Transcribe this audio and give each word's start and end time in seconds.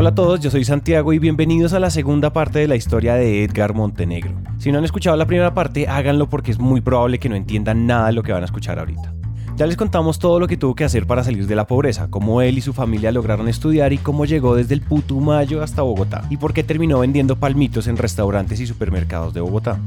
Hola 0.00 0.08
a 0.08 0.14
todos, 0.14 0.40
yo 0.40 0.50
soy 0.50 0.64
Santiago 0.64 1.12
y 1.12 1.18
bienvenidos 1.18 1.74
a 1.74 1.78
la 1.78 1.90
segunda 1.90 2.32
parte 2.32 2.58
de 2.58 2.66
la 2.66 2.74
historia 2.74 3.16
de 3.16 3.44
Edgar 3.44 3.74
Montenegro. 3.74 4.32
Si 4.56 4.72
no 4.72 4.78
han 4.78 4.84
escuchado 4.84 5.14
la 5.14 5.26
primera 5.26 5.52
parte, 5.52 5.88
háganlo 5.88 6.26
porque 6.26 6.52
es 6.52 6.58
muy 6.58 6.80
probable 6.80 7.18
que 7.18 7.28
no 7.28 7.36
entiendan 7.36 7.86
nada 7.86 8.06
de 8.06 8.14
lo 8.14 8.22
que 8.22 8.32
van 8.32 8.40
a 8.40 8.46
escuchar 8.46 8.78
ahorita. 8.78 9.12
Ya 9.58 9.66
les 9.66 9.76
contamos 9.76 10.18
todo 10.18 10.40
lo 10.40 10.48
que 10.48 10.56
tuvo 10.56 10.74
que 10.74 10.84
hacer 10.84 11.06
para 11.06 11.22
salir 11.22 11.46
de 11.46 11.54
la 11.54 11.66
pobreza, 11.66 12.08
cómo 12.08 12.40
él 12.40 12.56
y 12.56 12.62
su 12.62 12.72
familia 12.72 13.12
lograron 13.12 13.46
estudiar 13.46 13.92
y 13.92 13.98
cómo 13.98 14.24
llegó 14.24 14.56
desde 14.56 14.72
el 14.72 14.80
Putumayo 14.80 15.62
hasta 15.62 15.82
Bogotá, 15.82 16.24
y 16.30 16.38
por 16.38 16.54
qué 16.54 16.64
terminó 16.64 17.00
vendiendo 17.00 17.36
palmitos 17.36 17.86
en 17.86 17.98
restaurantes 17.98 18.58
y 18.58 18.66
supermercados 18.66 19.34
de 19.34 19.42
Bogotá. 19.42 19.78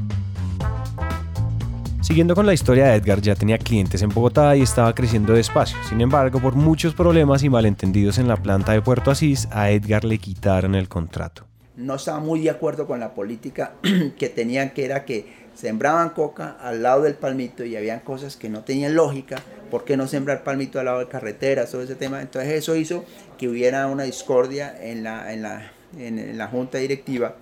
Siguiendo 2.04 2.34
con 2.34 2.44
la 2.44 2.52
historia 2.52 2.88
de 2.88 2.96
Edgar, 2.96 3.22
ya 3.22 3.34
tenía 3.34 3.56
clientes 3.56 4.02
en 4.02 4.10
Bogotá 4.10 4.54
y 4.54 4.60
estaba 4.60 4.94
creciendo 4.94 5.32
despacio. 5.32 5.78
Sin 5.88 6.02
embargo, 6.02 6.38
por 6.38 6.54
muchos 6.54 6.92
problemas 6.92 7.42
y 7.44 7.48
malentendidos 7.48 8.18
en 8.18 8.28
la 8.28 8.36
planta 8.36 8.72
de 8.72 8.82
Puerto 8.82 9.10
Asís, 9.10 9.48
a 9.50 9.70
Edgar 9.70 10.04
le 10.04 10.18
quitaron 10.18 10.74
el 10.74 10.86
contrato. 10.86 11.46
No 11.76 11.94
estaba 11.94 12.20
muy 12.20 12.42
de 12.42 12.50
acuerdo 12.50 12.86
con 12.86 13.00
la 13.00 13.14
política 13.14 13.72
que 14.18 14.28
tenían, 14.28 14.74
que 14.74 14.84
era 14.84 15.06
que 15.06 15.46
sembraban 15.54 16.10
coca 16.10 16.58
al 16.60 16.82
lado 16.82 17.04
del 17.04 17.14
palmito 17.14 17.64
y 17.64 17.74
habían 17.74 18.00
cosas 18.00 18.36
que 18.36 18.50
no 18.50 18.64
tenían 18.64 18.94
lógica. 18.94 19.36
¿Por 19.70 19.86
qué 19.86 19.96
no 19.96 20.06
sembrar 20.06 20.44
palmito 20.44 20.78
al 20.78 20.84
lado 20.84 20.98
de 20.98 21.08
carreteras? 21.08 21.70
Todo 21.70 21.80
ese 21.80 21.94
tema. 21.94 22.20
Entonces 22.20 22.52
eso 22.52 22.76
hizo 22.76 23.06
que 23.38 23.48
hubiera 23.48 23.86
una 23.86 24.02
discordia 24.02 24.76
en 24.78 25.04
la, 25.04 25.32
en 25.32 25.40
la, 25.40 25.72
en 25.96 26.36
la 26.36 26.48
junta 26.48 26.76
directiva 26.76 27.36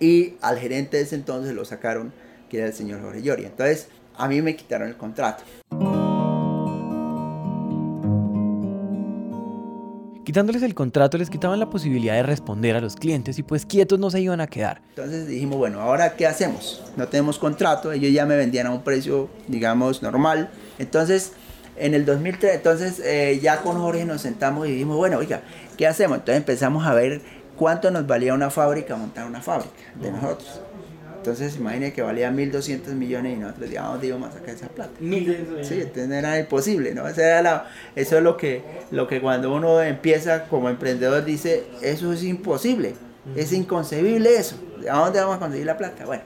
y 0.00 0.34
al 0.40 0.58
gerente 0.58 0.96
de 0.96 1.02
ese 1.02 1.14
entonces 1.14 1.54
lo 1.54 1.64
sacaron, 1.64 2.12
que 2.52 2.58
era 2.58 2.66
el 2.66 2.74
señor 2.74 3.00
Jorge 3.00 3.22
Llori. 3.22 3.46
Entonces 3.46 3.88
a 4.14 4.28
mí 4.28 4.42
me 4.42 4.54
quitaron 4.54 4.88
el 4.88 4.96
contrato. 4.96 5.42
Quitándoles 10.22 10.62
el 10.62 10.74
contrato 10.74 11.16
les 11.16 11.30
quitaban 11.30 11.58
la 11.58 11.70
posibilidad 11.70 12.14
de 12.14 12.22
responder 12.22 12.76
a 12.76 12.80
los 12.82 12.94
clientes 12.94 13.38
y 13.38 13.42
pues 13.42 13.64
quietos 13.64 13.98
no 13.98 14.10
se 14.10 14.20
iban 14.20 14.42
a 14.42 14.46
quedar. 14.46 14.82
Entonces 14.90 15.26
dijimos, 15.26 15.56
bueno, 15.56 15.80
ahora 15.80 16.14
qué 16.14 16.26
hacemos? 16.26 16.82
No 16.96 17.08
tenemos 17.08 17.38
contrato, 17.38 17.90
ellos 17.90 18.12
ya 18.12 18.26
me 18.26 18.36
vendían 18.36 18.66
a 18.66 18.70
un 18.70 18.82
precio, 18.82 19.30
digamos, 19.48 20.02
normal. 20.02 20.50
Entonces, 20.78 21.32
en 21.76 21.94
el 21.94 22.04
2003, 22.04 22.54
entonces 22.54 23.00
eh, 23.00 23.40
ya 23.42 23.62
con 23.62 23.78
Jorge 23.78 24.04
nos 24.04 24.20
sentamos 24.20 24.68
y 24.68 24.72
dijimos, 24.72 24.98
bueno, 24.98 25.18
oiga, 25.18 25.40
¿qué 25.78 25.86
hacemos? 25.86 26.18
Entonces 26.18 26.36
empezamos 26.36 26.86
a 26.86 26.92
ver 26.92 27.22
cuánto 27.56 27.90
nos 27.90 28.06
valía 28.06 28.34
una 28.34 28.50
fábrica, 28.50 28.94
montar 28.94 29.26
una 29.26 29.40
fábrica 29.40 29.72
de 29.94 30.12
nosotros. 30.12 30.60
Entonces, 31.22 31.56
imagínense 31.56 31.92
que 31.94 32.02
valía 32.02 32.32
1.200 32.32 32.94
millones 32.94 33.36
y 33.36 33.40
nosotros 33.40 33.70
digamos, 33.70 33.92
¿dónde 33.92 34.06
íbamos 34.08 34.30
a 34.30 34.32
sacar 34.32 34.56
esa 34.56 34.66
plata? 34.66 34.90
Sí, 35.62 35.80
entonces 35.80 36.10
era 36.10 36.36
imposible, 36.36 36.94
¿no? 36.94 37.06
Era 37.06 37.70
eso 37.94 38.16
es 38.16 38.22
lo 38.24 38.36
que, 38.36 38.62
lo 38.90 39.06
que 39.06 39.20
cuando 39.20 39.54
uno 39.54 39.80
empieza 39.80 40.48
como 40.48 40.68
emprendedor 40.68 41.24
dice, 41.24 41.62
eso 41.80 42.12
es 42.12 42.24
imposible, 42.24 42.94
es 43.36 43.52
inconcebible 43.52 44.34
eso. 44.34 44.56
¿A 44.90 44.98
dónde 44.98 45.20
vamos 45.20 45.36
a 45.36 45.38
conseguir 45.38 45.64
la 45.64 45.78
plata? 45.78 46.06
Bueno, 46.06 46.24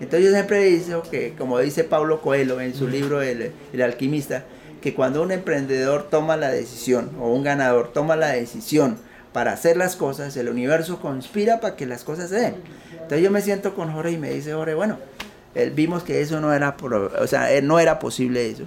entonces 0.00 0.24
yo 0.24 0.32
siempre 0.32 0.64
digo 0.64 1.02
que, 1.02 1.34
como 1.36 1.58
dice 1.58 1.84
Pablo 1.84 2.22
Coelho 2.22 2.58
en 2.62 2.74
su 2.74 2.88
libro 2.88 3.20
el, 3.20 3.52
el 3.74 3.82
alquimista, 3.82 4.44
que 4.80 4.94
cuando 4.94 5.22
un 5.22 5.30
emprendedor 5.30 6.08
toma 6.08 6.38
la 6.38 6.48
decisión 6.48 7.10
o 7.20 7.34
un 7.34 7.42
ganador 7.42 7.92
toma 7.92 8.16
la 8.16 8.28
decisión 8.28 8.96
para 9.32 9.52
hacer 9.52 9.76
las 9.76 9.96
cosas, 9.96 10.36
el 10.36 10.48
universo 10.48 11.00
conspira 11.00 11.60
para 11.60 11.76
que 11.76 11.86
las 11.86 12.04
cosas 12.04 12.30
se 12.30 12.36
den. 12.36 12.54
Entonces 12.92 13.22
yo 13.22 13.30
me 13.30 13.40
siento 13.40 13.74
con 13.74 13.92
Jorge 13.92 14.12
y 14.12 14.18
me 14.18 14.30
dice, 14.30 14.52
Jorge, 14.52 14.74
bueno, 14.74 14.98
él 15.54 15.70
vimos 15.70 16.02
que 16.02 16.20
eso 16.20 16.40
no 16.40 16.52
era, 16.52 16.76
o 17.20 17.26
sea, 17.26 17.48
no 17.62 17.78
era 17.78 17.98
posible 17.98 18.50
eso. 18.50 18.64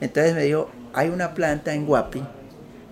Entonces 0.00 0.34
me 0.34 0.44
dijo, 0.44 0.70
hay 0.92 1.08
una 1.08 1.34
planta 1.34 1.74
en 1.74 1.86
Guapi 1.86 2.22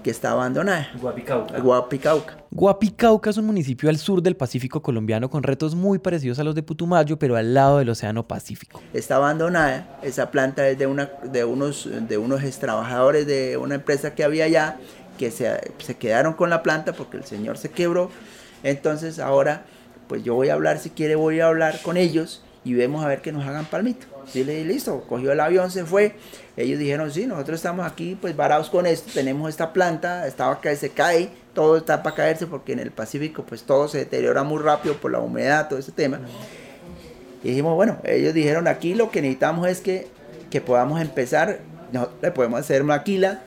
que 0.03 0.11
está 0.11 0.33
abandonada. 0.33 0.91
Guapicauca. 1.01 1.59
Guapicauca. 1.61 2.37
Guapicauca 2.51 3.31
es 3.31 3.37
un 3.37 3.47
municipio 3.47 3.89
al 3.89 3.97
sur 3.97 4.23
del 4.23 4.37
Pacífico 4.37 4.83
colombiano 4.83 5.31
con 5.31 5.43
retos 5.43 5.75
muy 5.75 5.99
parecidos 5.99 6.39
a 6.39 6.45
los 6.45 6.55
de 6.55 6.63
Putumayo, 6.63 7.19
pero 7.19 7.37
al 7.37 7.55
lado 7.55 7.79
del 7.79 7.89
Océano 7.89 8.27
Pacífico. 8.27 8.83
Está 8.93 9.17
abandonada. 9.17 9.99
Esa 10.03 10.31
planta 10.31 10.69
es 10.69 10.79
de, 10.79 10.87
una, 10.87 11.11
de, 11.23 11.45
unos, 11.45 11.89
de 12.09 12.19
unos 12.19 12.43
trabajadores 12.59 13.27
de 13.27 13.57
una 13.57 13.77
empresa 13.77 14.15
que 14.15 14.25
había 14.25 14.45
allá 14.45 14.77
que 15.19 15.31
se, 15.31 15.73
se 15.79 15.97
quedaron 15.97 16.35
con 16.35 16.51
la 16.51 16.63
planta 16.63 16.93
porque 16.93 17.17
el 17.17 17.25
señor 17.25 17.59
se 17.59 17.71
quebró. 17.71 18.11
Entonces 18.63 19.19
ahora 19.19 19.65
pues 20.13 20.25
yo 20.25 20.35
voy 20.35 20.51
a 20.51 20.53
hablar, 20.53 20.79
si 20.79 20.91
quiere 20.91 21.15
voy 21.15 21.41
a 21.41 21.47
hablar 21.47 21.81
con 21.83 21.97
ellos 21.97 22.43
y 22.65 22.75
vemos 22.75 23.05
a 23.05 23.09
ver 23.09 23.23
que 23.23 23.33
nos 23.33 23.47
hagan 23.47 23.65
palmito. 23.65 24.07
Sí, 24.27 24.45
le 24.45 24.65
listo, 24.65 25.05
cogió 25.09 25.33
el 25.33 25.41
avión, 25.41 25.71
se 25.71 25.85
fue. 25.85 26.15
Ellos 26.57 26.79
dijeron, 26.79 27.11
sí, 27.11 27.27
nosotros 27.27 27.57
estamos 27.57 27.87
aquí 27.87 28.17
pues 28.21 28.37
varados 28.37 28.71
con 28.71 28.87
esto, 28.87 29.11
tenemos 29.15 29.49
esta 29.49 29.73
planta, 29.73 30.27
estaba 30.27 30.61
que 30.61 30.77
se 30.77 30.91
cae, 30.91 31.31
todo 31.55 31.77
está 31.77 32.03
para 32.03 32.15
caerse 32.15 32.47
porque 32.47 32.73
en 32.73 32.79
el 32.79 32.91
Pacífico 32.91 33.45
pues 33.45 33.63
todo 33.63 33.89
se 33.89 33.99
deteriora 33.99 34.43
muy 34.43 34.63
rápido 34.63 34.97
por 34.97 35.11
la 35.11 35.19
humedad, 35.19 35.69
todo 35.69 35.79
ese 35.79 35.93
tema. 35.93 36.21
Y 37.43 37.49
dijimos, 37.49 37.75
bueno, 37.75 37.99
ellos 38.05 38.35
dijeron 38.35 38.69
aquí 38.69 38.95
lo 38.95 39.11
que 39.11 39.23
necesitamos 39.23 39.67
es 39.67 39.81
que, 39.81 40.09
que 40.51 40.61
podamos 40.61 41.01
empezar, 41.01 41.61
nosotros 41.91 42.19
le 42.23 42.31
podemos 42.31 42.61
hacer 42.61 42.85
maquila 42.85 43.45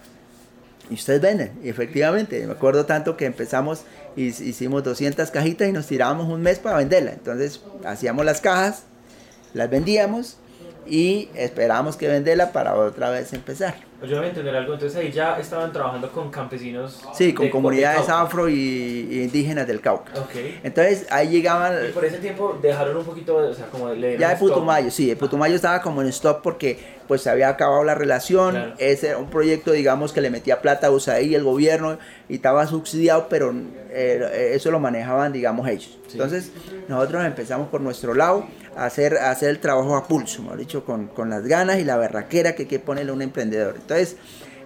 y 0.90 0.96
ustedes 0.96 1.22
venden. 1.22 1.52
Y 1.64 1.70
efectivamente, 1.70 2.46
me 2.46 2.54
acuerdo 2.54 2.86
tanto 2.86 3.18
que 3.18 3.26
empezamos 3.26 3.84
y 4.16 4.28
hicimos 4.28 4.84
200 4.84 5.30
cajitas 5.32 5.68
y 5.68 5.72
nos 5.72 5.88
tirábamos 5.88 6.28
un 6.28 6.42
mes 6.42 6.60
para 6.60 6.78
venderla. 6.78 7.12
Entonces 7.12 7.62
hacíamos 7.84 8.26
las 8.26 8.42
cajas, 8.42 8.84
las 9.54 9.70
vendíamos 9.70 10.38
y 10.88 11.30
esperábamos 11.36 11.98
que 11.98 12.08
venderla 12.08 12.52
para 12.52 12.76
otra 12.76 13.10
vez 13.10 13.34
empezar. 13.34 13.76
Yo 14.04 14.20
a 14.20 14.28
entender 14.28 14.56
algo, 14.56 14.74
entonces 14.74 14.98
ahí 15.00 15.12
ya 15.12 15.40
estaban 15.40 15.72
trabajando 15.72 16.12
con 16.12 16.30
campesinos. 16.30 17.02
Sí, 17.14 17.34
con 17.34 17.50
comunidades 17.50 18.10
afro 18.10 18.50
y, 18.50 19.24
indígenas 19.24 19.66
del 19.68 19.82
Cauca. 19.82 20.12
Okay. 20.26 20.60
Entonces 20.64 21.08
ahí 21.10 21.30
llegaban... 21.30 21.74
Y 21.90 21.92
por 21.92 22.06
ese 22.06 22.18
tiempo 22.18 22.60
dejaron 22.62 22.98
un 22.98 23.06
poquito, 23.06 23.38
o 23.38 23.54
sea, 23.54 23.68
como 23.68 23.90
le 23.90 24.18
Ya 24.18 24.30
de 24.30 24.36
Putumayo, 24.36 24.92
sí, 24.92 25.08
de 25.08 25.16
Putumayo 25.16 25.56
estaba 25.56 25.82
como 25.82 26.02
en 26.02 26.10
stop 26.10 26.42
porque 26.42 26.96
pues 27.08 27.22
se 27.22 27.30
había 27.30 27.50
acabado 27.50 27.84
la 27.84 27.96
relación, 27.96 28.74
ese 28.78 29.10
era 29.10 29.18
un 29.18 29.30
proyecto 29.30 29.72
digamos 29.72 30.12
que 30.12 30.22
le 30.22 30.30
metía 30.30 30.62
plata 30.62 30.88
a 30.88 30.92
USAID 30.92 31.36
el 31.36 31.44
gobierno 31.44 32.00
y 32.28 32.36
estaba 32.36 32.66
subsidiado, 32.68 33.28
pero 33.30 33.54
eh, 33.92 34.52
eso 34.54 34.72
lo 34.72 34.80
manejaban 34.80 35.32
digamos 35.32 35.68
ellos. 35.68 35.98
Entonces 36.12 36.52
nosotros 36.88 37.26
empezamos 37.26 37.68
por 37.70 37.82
nuestro 37.82 38.14
lado 38.14 38.48
a 38.76 38.86
hacer, 38.86 39.18
hacer 39.18 39.50
el 39.50 39.60
trabajo 39.60 39.96
a 39.96 40.08
pulso, 40.08 40.42
hemos 40.42 40.58
dicho, 40.58 40.84
con, 40.84 41.08
con, 41.08 41.30
las 41.30 41.44
ganas 41.48 41.80
y 41.80 41.84
la 41.84 41.98
berraquera 41.98 42.56
que 42.56 42.64
hay 42.64 42.68
que 42.68 42.80
ponerle 42.80 43.12
a 43.12 43.14
un 43.14 43.22
emprendedor. 43.22 43.76
Entonces, 43.86 44.18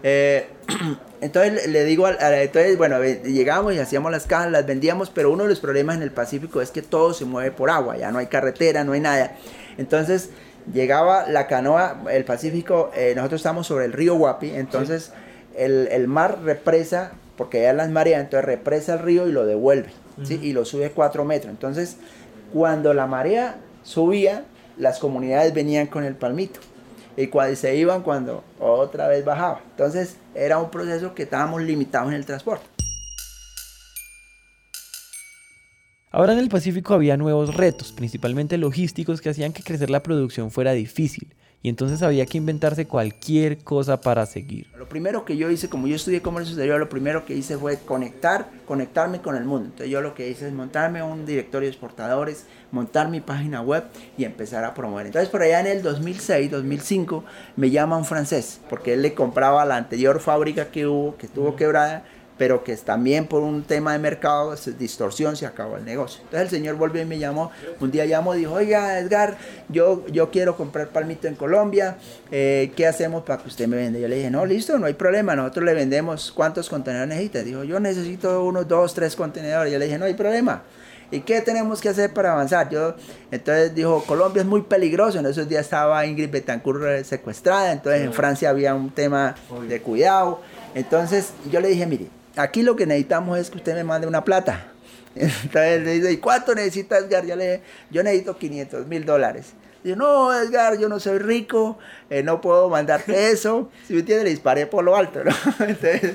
eh, 0.04 0.48
entonces 1.22 1.68
le 1.68 1.84
digo, 1.84 2.08
entonces, 2.08 2.78
bueno, 2.78 3.04
llegamos 3.04 3.74
y 3.74 3.80
hacíamos 3.80 4.12
las 4.12 4.26
cajas, 4.26 4.52
las 4.52 4.66
vendíamos, 4.66 5.10
pero 5.10 5.32
uno 5.32 5.44
de 5.44 5.50
los 5.50 5.60
problemas 5.60 5.98
en 5.98 6.04
el 6.04 6.12
Pacífico 6.12 6.62
es 6.62 6.72
que 6.72 6.82
todo 6.82 7.14
se 7.14 7.26
mueve 7.26 7.52
por 7.52 7.70
agua, 7.70 7.98
ya 7.98 8.12
no 8.12 8.20
hay 8.20 8.28
carretera, 8.28 8.84
no 8.84 8.94
hay 8.94 9.02
nada. 9.02 9.36
Entonces, 9.78 10.30
llegaba 10.74 11.28
la 11.28 11.48
canoa, 11.48 12.04
el 12.12 12.24
Pacífico, 12.24 12.92
eh, 12.96 13.14
nosotros 13.16 13.40
estamos 13.40 13.68
sobre 13.68 13.86
el 13.86 13.94
río 13.94 14.16
Guapi, 14.16 14.52
entonces 14.52 15.12
el, 15.58 15.90
el, 15.92 16.08
mar 16.08 16.40
represa, 16.44 17.12
porque 17.36 17.62
ya 17.64 17.74
las 17.74 17.90
mareas, 17.90 18.22
entonces 18.22 18.46
represa 18.46 18.94
el 18.94 19.00
río 19.00 19.28
y 19.28 19.32
lo 19.32 19.46
devuelve, 19.46 19.90
¿sí? 20.24 20.40
y 20.42 20.54
lo 20.54 20.64
sube 20.64 20.92
cuatro 20.92 21.26
metros. 21.26 21.52
Entonces, 21.52 21.98
cuando 22.54 22.94
la 22.94 23.08
marea 23.08 23.58
subía, 23.84 24.46
las 24.78 25.00
comunidades 25.00 25.54
venían 25.54 25.88
con 25.88 26.06
el 26.06 26.16
palmito. 26.16 26.62
Y 27.20 27.28
cuando 27.28 27.54
se 27.58 27.76
iban 27.76 28.02
cuando 28.02 28.46
otra 28.62 29.10
vez 29.10 29.26
bajaba. 29.26 29.62
Entonces 29.72 30.16
era 30.34 30.58
un 30.58 30.72
proceso 30.72 31.14
que 31.14 31.24
estábamos 31.24 31.62
limitados 31.62 32.08
en 32.08 32.14
el 32.14 32.26
transporte. 32.26 32.66
Ahora 36.12 36.32
en 36.32 36.40
el 36.40 36.48
Pacífico 36.48 36.94
había 36.94 37.18
nuevos 37.18 37.54
retos, 37.56 37.92
principalmente 37.92 38.58
logísticos, 38.58 39.20
que 39.20 39.28
hacían 39.28 39.52
que 39.52 39.64
crecer 39.64 39.90
la 39.90 40.02
producción 40.02 40.50
fuera 40.50 40.72
difícil 40.72 41.36
y 41.62 41.70
entonces 41.70 42.02
había 42.02 42.26
que 42.26 42.38
inventarse 42.38 42.88
cualquier 42.88 43.58
cosa 43.58 44.00
para 44.00 44.26
seguir. 44.26 44.68
Lo 44.78 44.88
primero 44.88 45.26
que 45.26 45.36
yo 45.36 45.50
hice, 45.50 45.70
como 45.70 45.88
yo 45.88 45.96
estudié 45.96 46.22
comercio 46.22 46.54
exterior, 46.54 46.80
lo 46.80 46.88
primero 46.88 47.26
que 47.26 47.36
hice 47.36 47.58
fue 47.58 47.78
conectar, 47.80 48.50
conectarme 48.66 49.22
con 49.22 49.36
el 49.36 49.44
mundo. 49.44 49.66
Entonces 49.66 49.90
yo 49.90 50.02
lo 50.02 50.14
que 50.14 50.30
hice 50.30 50.48
es 50.48 50.54
montarme 50.54 51.04
un 51.04 51.26
directorio 51.26 51.68
de 51.68 51.72
exportadores, 51.72 52.46
montar 52.72 53.10
mi 53.10 53.20
página 53.20 53.62
web 53.62 53.84
y 54.18 54.24
empezar 54.24 54.64
a 54.64 54.74
promover. 54.74 55.08
Entonces 55.08 55.30
por 55.30 55.42
allá 55.42 55.60
en 55.60 55.68
el 55.68 55.82
2006, 55.82 56.50
2005 56.50 57.26
me 57.58 57.70
llama 57.70 57.98
un 57.98 58.06
francés, 58.06 58.62
porque 58.70 58.94
él 58.94 59.02
le 59.02 59.14
compraba 59.14 59.66
la 59.66 59.76
anterior 59.76 60.22
fábrica 60.22 60.72
que 60.72 60.88
hubo, 60.88 61.18
que 61.18 61.26
estuvo 61.26 61.58
quebrada, 61.58 62.06
pero 62.40 62.64
que 62.64 62.76
también 62.78 63.28
por 63.28 63.44
un 63.44 63.64
tema 63.64 63.92
de 63.92 64.00
mercado, 64.00 64.56
distorsión, 64.80 65.36
se 65.36 65.46
acabó 65.46 65.78
el 65.78 65.86
negocio. 65.86 66.22
Entonces 66.24 66.42
el 66.42 66.50
señor 66.50 66.78
volvió 66.78 67.02
y 67.02 67.06
me 67.06 67.20
llamó, 67.20 67.52
un 67.82 67.92
día 67.92 68.06
llamó 68.06 68.34
y 68.34 68.40
dijo, 68.40 68.54
oiga 68.54 68.98
Edgar, 68.98 69.38
yo, 69.68 70.08
yo 70.08 70.32
quiero 70.32 70.56
comprar 70.56 70.88
palmito 70.88 71.28
en 71.28 71.36
Colombia, 71.36 71.98
eh, 72.32 72.72
¿qué 72.78 72.88
hacemos 72.88 73.24
para 73.24 73.44
que 73.44 73.50
usted 73.50 73.68
me 73.68 73.76
venda? 73.76 74.00
Yo 74.00 74.08
le 74.08 74.16
dije, 74.16 74.32
no, 74.32 74.46
listo, 74.46 74.80
no 74.80 74.86
hay 74.86 74.94
problema, 74.94 75.36
nosotros 75.36 75.66
le 75.66 75.74
vendemos, 75.74 76.32
¿cuántos 76.32 76.70
contenedores 76.70 77.10
necesita? 77.10 77.44
Dijo, 77.44 77.66
yo 77.66 77.80
necesito 77.80 78.46
unos 78.46 78.68
dos, 78.68 78.94
tres 78.94 79.18
contenedores. 79.18 79.74
Yo 79.74 79.78
le 79.78 79.86
dije, 79.86 79.98
no 79.98 80.06
hay 80.06 80.14
problema. 80.14 80.64
¿Y 81.12 81.22
qué 81.22 81.42
tenemos 81.42 81.82
que 81.82 81.90
hacer 81.90 82.14
para 82.14 82.32
avanzar? 82.34 82.70
Yo, 82.70 82.96
entonces 83.32 83.74
dijo, 83.74 84.04
Colombia 84.06 84.42
es 84.42 84.48
muy 84.48 84.62
peligroso. 84.62 85.20
En 85.20 85.26
esos 85.26 85.50
días 85.50 85.66
estaba 85.66 86.06
Ingrid 86.06 86.30
Betancourt 86.30 87.04
secuestrada, 87.04 87.72
entonces 87.72 88.04
en 88.04 88.14
Francia 88.14 88.50
había 88.50 88.76
un 88.76 88.92
tema 88.92 89.36
de 89.68 89.82
cuidado. 89.82 90.40
Entonces 90.76 91.34
yo 91.52 91.60
le 91.60 91.70
dije, 91.70 91.88
mire, 91.88 92.08
aquí 92.36 92.64
lo 92.64 92.76
que 92.76 92.86
necesitamos 92.86 93.38
es 93.40 93.50
que 93.50 93.58
usted 93.58 93.76
me 93.76 93.84
mande 93.84 94.08
una 94.08 94.24
plata. 94.24 94.72
Entonces 95.16 95.82
le 95.84 95.94
dice, 95.94 96.12
¿y 96.12 96.18
cuánto 96.18 96.56
necesita 96.56 96.98
Edgar? 96.98 97.26
Yo 97.26 97.36
le 97.36 97.62
yo 97.90 98.04
necesito 98.04 98.38
500 98.38 98.88
mil 98.88 99.06
dólares. 99.06 99.54
Dice, 99.84 99.96
no, 99.96 100.34
Edgar, 100.34 100.78
yo 100.78 100.90
no 100.90 101.00
soy 101.00 101.20
rico, 101.20 101.78
eh, 102.10 102.24
no 102.24 102.42
puedo 102.42 102.70
mandarte 102.70 103.32
eso. 103.32 103.70
Si 103.88 103.94
me 103.94 104.00
entiende, 104.00 104.26
le 104.26 104.30
disparé 104.32 104.68
por 104.68 104.84
lo 104.84 104.96
alto, 104.96 105.24
¿no? 105.24 105.32
Entonces, 105.60 106.14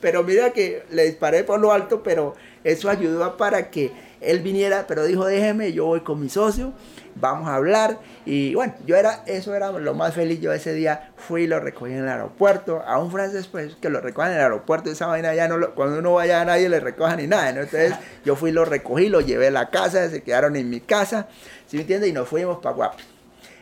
pero 0.00 0.22
mira 0.22 0.50
que 0.52 0.84
le 0.90 1.04
disparé 1.04 1.44
por 1.44 1.58
lo 1.58 1.72
alto, 1.72 2.02
pero 2.02 2.34
eso 2.64 2.90
ayudó 2.90 3.36
para 3.36 3.70
que 3.70 3.92
él 4.20 4.40
viniera, 4.40 4.86
pero 4.86 5.04
dijo, 5.04 5.24
déjeme, 5.24 5.72
yo 5.72 5.86
voy 5.86 6.00
con 6.00 6.20
mi 6.20 6.28
socio, 6.28 6.72
vamos 7.20 7.48
a 7.48 7.56
hablar. 7.56 7.98
Y 8.24 8.54
bueno, 8.54 8.74
yo 8.86 8.96
era, 8.96 9.22
eso 9.26 9.54
era 9.54 9.72
lo 9.72 9.94
más 9.94 10.14
feliz. 10.14 10.40
Yo 10.40 10.52
ese 10.52 10.72
día 10.74 11.10
fui 11.16 11.42
y 11.42 11.46
lo 11.46 11.60
recogí 11.60 11.92
en 11.92 12.00
el 12.00 12.08
aeropuerto. 12.08 12.82
A 12.86 12.98
un 12.98 13.10
francés, 13.10 13.46
pues, 13.46 13.76
que 13.76 13.90
lo 13.90 14.00
recojan 14.00 14.32
en 14.32 14.38
el 14.38 14.44
aeropuerto, 14.44 14.90
esa 14.90 15.06
vaina 15.06 15.34
ya 15.34 15.48
no, 15.48 15.56
lo, 15.56 15.74
cuando 15.74 15.98
uno 15.98 16.14
vaya 16.14 16.40
a 16.40 16.44
nadie 16.44 16.68
le 16.68 16.80
recoja 16.80 17.16
ni 17.16 17.26
nada, 17.26 17.52
¿no? 17.52 17.62
Entonces 17.62 17.94
yo 18.24 18.36
fui, 18.36 18.52
lo 18.52 18.64
recogí, 18.64 19.08
lo 19.08 19.20
llevé 19.20 19.48
a 19.48 19.52
la 19.52 19.70
casa, 19.70 20.08
se 20.08 20.22
quedaron 20.22 20.56
en 20.56 20.70
mi 20.70 20.80
casa, 20.80 21.28
¿sí 21.66 21.76
me 21.76 21.82
entiende? 21.82 22.08
Y 22.08 22.12
nos 22.12 22.28
fuimos 22.28 22.58
para 22.58 22.74
Guapi. 22.74 23.02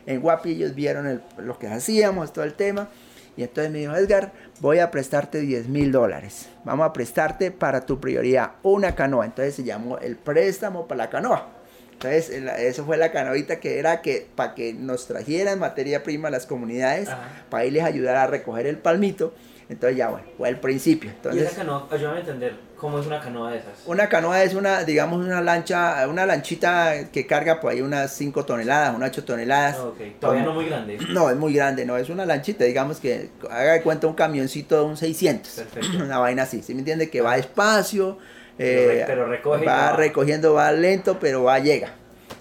En 0.05 0.21
Guapi 0.21 0.51
ellos 0.51 0.75
vieron 0.75 1.07
el, 1.07 1.21
lo 1.37 1.57
que 1.57 1.67
hacíamos, 1.67 2.31
todo 2.33 2.45
el 2.45 2.53
tema. 2.53 2.89
Y 3.37 3.43
entonces 3.43 3.71
me 3.71 3.79
dijo, 3.79 3.95
Edgar, 3.95 4.31
voy 4.61 4.79
a 4.79 4.91
prestarte 4.91 5.41
10 5.41 5.67
mil 5.67 5.91
dólares. 5.91 6.47
Vamos 6.63 6.85
a 6.85 6.93
prestarte 6.93 7.51
para 7.51 7.85
tu 7.85 7.99
prioridad 7.99 8.51
una 8.63 8.95
canoa. 8.95 9.25
Entonces 9.25 9.55
se 9.55 9.63
llamó 9.63 9.97
el 9.97 10.15
préstamo 10.15 10.87
para 10.87 10.99
la 10.99 11.09
canoa. 11.09 11.49
Entonces, 11.95 12.29
eso 12.29 12.85
fue 12.85 12.97
la 12.97 13.11
canoita 13.11 13.59
que 13.59 13.79
era 13.79 14.01
que 14.01 14.27
para 14.35 14.53
que 14.53 14.73
nos 14.73 15.07
trajeran 15.07 15.59
materia 15.59 16.03
prima 16.03 16.27
a 16.27 16.31
las 16.31 16.45
comunidades, 16.45 17.09
para 17.49 17.65
irles 17.65 17.83
ayudar 17.83 18.15
a 18.17 18.27
recoger 18.27 18.67
el 18.67 18.77
palmito. 18.77 19.33
Entonces 19.67 19.97
ya 19.97 20.09
bueno, 20.09 20.27
fue 20.37 20.49
el 20.49 20.59
principio. 20.59 21.09
Entonces, 21.09 21.41
¿Y 21.41 21.45
esa 21.45 21.55
canoa, 21.55 21.87
ayúdame 21.89 22.17
a 22.17 22.19
entender, 22.19 22.55
cómo 22.77 22.99
es 22.99 23.07
una 23.07 23.19
canoa 23.19 23.51
de 23.51 23.57
esas? 23.57 23.71
Una 23.87 24.07
canoa 24.09 24.43
es 24.43 24.53
una, 24.53 24.83
digamos, 24.83 25.25
una 25.25 25.41
lancha, 25.41 26.07
una 26.07 26.27
lanchita 26.27 27.09
que 27.11 27.25
carga 27.25 27.59
por 27.59 27.71
ahí 27.71 27.81
unas 27.81 28.13
5 28.13 28.45
toneladas, 28.45 28.95
unas 28.95 29.09
8 29.09 29.25
toneladas. 29.25 29.77
Ah, 29.79 29.91
Todavía 30.19 30.43
no 30.43 30.53
muy 30.53 30.67
grande. 30.67 30.99
No, 31.09 31.31
es 31.31 31.35
muy 31.35 31.53
grande, 31.53 31.83
no, 31.83 31.97
es 31.97 32.09
una 32.09 32.25
lanchita, 32.27 32.63
digamos 32.65 32.99
que 32.99 33.31
haga 33.49 33.73
de 33.73 33.81
cuenta 33.81 34.05
un 34.05 34.13
camioncito 34.13 34.77
de 34.77 34.83
un 34.83 34.97
600. 34.97 35.51
Perfecto. 35.51 35.97
Una 36.03 36.19
vaina 36.19 36.43
así, 36.43 36.61
¿sí 36.61 36.75
me 36.75 36.79
entiende? 36.79 37.09
Que 37.09 37.21
va 37.21 37.35
despacio. 37.35 38.19
Eh, 38.57 39.03
pero, 39.05 39.27
recoge 39.27 39.65
va, 39.65 39.91
va 39.91 39.97
recogiendo, 39.97 40.53
va 40.53 40.71
lento, 40.71 41.19
pero 41.19 41.43
va, 41.43 41.59
llega. 41.59 41.93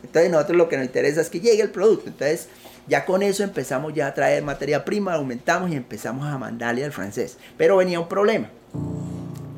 Entonces 0.03 0.31
nosotros 0.31 0.57
lo 0.57 0.69
que 0.69 0.77
nos 0.77 0.87
interesa 0.87 1.21
es 1.21 1.31
que 1.31 1.41
llegue 1.41 1.63
el 1.63 1.71
producto. 1.71 2.09
Entonces 2.09 2.49
ya 2.87 3.05
con 3.05 3.23
eso 3.23 3.43
empezamos 3.43 3.95
ya 3.95 4.09
a 4.09 4.15
traer 4.15 4.43
materia 4.43 4.85
prima, 4.85 5.15
aumentamos 5.15 5.71
y 5.71 5.77
empezamos 5.77 6.27
a 6.27 6.39
mandarle 6.39 6.85
al 6.85 6.93
francés. 6.93 7.39
Pero 7.57 7.77
venía 7.77 7.99
un 7.99 8.09
problema, 8.09 8.49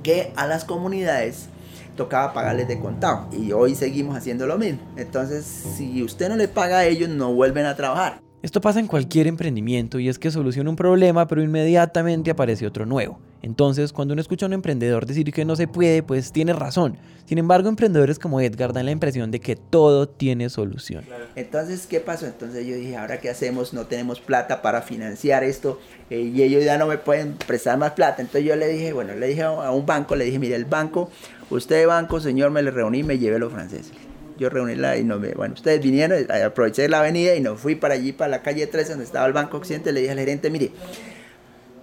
que 0.03 0.33
a 0.37 0.47
las 0.47 0.65
comunidades 0.65 1.49
tocaba 1.97 2.33
pagarles 2.33 2.69
de 2.69 2.79
contado 2.79 3.29
y 3.33 3.53
hoy 3.53 3.75
seguimos 3.75 4.17
haciendo 4.17 4.47
lo 4.47 4.59
mismo. 4.59 4.81
Entonces, 4.97 5.45
si 5.45 6.03
usted 6.03 6.29
no 6.29 6.37
le 6.37 6.47
paga 6.47 6.79
a 6.79 6.85
ellos, 6.87 7.09
no 7.09 7.33
vuelven 7.33 7.67
a 7.67 7.75
trabajar. 7.75 8.21
Esto 8.43 8.61
pasa 8.61 8.79
en 8.79 8.87
cualquier 8.87 9.27
emprendimiento 9.27 9.99
y 9.99 10.09
es 10.09 10.19
que 10.19 10.31
soluciona 10.31 10.71
un 10.71 10.77
problema, 10.77 11.27
pero 11.27 11.43
inmediatamente 11.43 12.31
aparece 12.31 12.67
otro 12.67 12.87
nuevo. 12.87 13.19
Entonces, 13.43 13.93
cuando 13.93 14.13
uno 14.13 14.21
escucha 14.21 14.47
a 14.47 14.49
un 14.49 14.53
emprendedor 14.53 15.07
decir 15.07 15.33
que 15.33 15.45
no 15.45 15.57
se 15.57 15.69
puede, 15.69 16.03
pues 16.03 16.33
tiene 16.33 16.53
razón. 16.53 16.97
Sin 17.27 17.39
embargo, 17.39 17.69
emprendedores 17.69 18.19
como 18.19 18.41
Edgar 18.41 18.73
dan 18.73 18.87
la 18.87 18.93
impresión 18.93 19.31
de 19.31 19.41
que 19.41 19.57
todo 19.57 20.09
tiene 20.09 20.49
solución. 20.49 21.05
Entonces, 21.35 21.87
¿qué 21.87 22.01
pasó? 22.01 22.27
Entonces 22.27 22.67
yo 22.67 22.77
dije, 22.77 22.97
¿ahora 22.97 23.19
qué 23.21 23.31
hacemos? 23.31 23.75
No 23.75 23.87
tenemos 23.87 24.21
plata 24.21 24.63
para 24.63 24.83
financiar 24.83 25.43
esto 25.45 25.81
eh, 26.11 26.21
y 26.21 26.43
ellos 26.43 26.65
ya 26.65 26.79
no 26.79 26.87
me 26.87 26.99
pueden 26.99 27.35
prestar 27.35 27.79
más 27.79 27.93
plata. 27.93 28.23
Entonces 28.23 28.45
yo 28.45 28.57
le 28.57 28.69
dije, 28.69 28.93
bueno, 28.93 29.15
le 29.15 29.27
dije 29.27 29.43
a 29.43 29.71
un 29.71 29.87
banco, 29.87 30.15
le 30.15 30.25
dije, 30.25 30.39
mire, 30.39 30.55
el 30.55 30.65
banco, 30.65 31.11
usted 31.51 31.87
banco, 31.87 32.21
señor, 32.21 32.51
me 32.51 32.63
le 32.63 32.71
reuní 32.71 33.01
y 33.01 33.05
me 33.05 33.19
llevé 33.19 33.39
los 33.39 33.53
franceses 33.53 33.93
yo 34.39 34.51
reuní 34.51 34.75
la 34.75 34.97
y 34.97 35.05
no 35.05 35.19
me, 35.19 35.33
bueno, 35.33 35.55
ustedes 35.55 35.81
vinieron, 35.83 36.19
eh, 36.19 36.43
aproveché 36.43 36.89
la 36.89 37.01
avenida 37.01 37.35
y 37.35 37.41
nos 37.41 37.61
fui 37.61 37.75
para 37.75 37.95
allí, 37.95 38.13
para 38.13 38.29
la 38.29 38.43
calle 38.43 38.67
13, 38.67 38.91
donde 38.91 39.05
estaba 39.05 39.27
el 39.27 39.33
Banco 39.33 39.57
Occidente, 39.57 39.93
le 39.93 40.01
dije 40.01 40.13
al 40.13 40.19
gerente, 40.19 40.51
mire, 40.51 40.73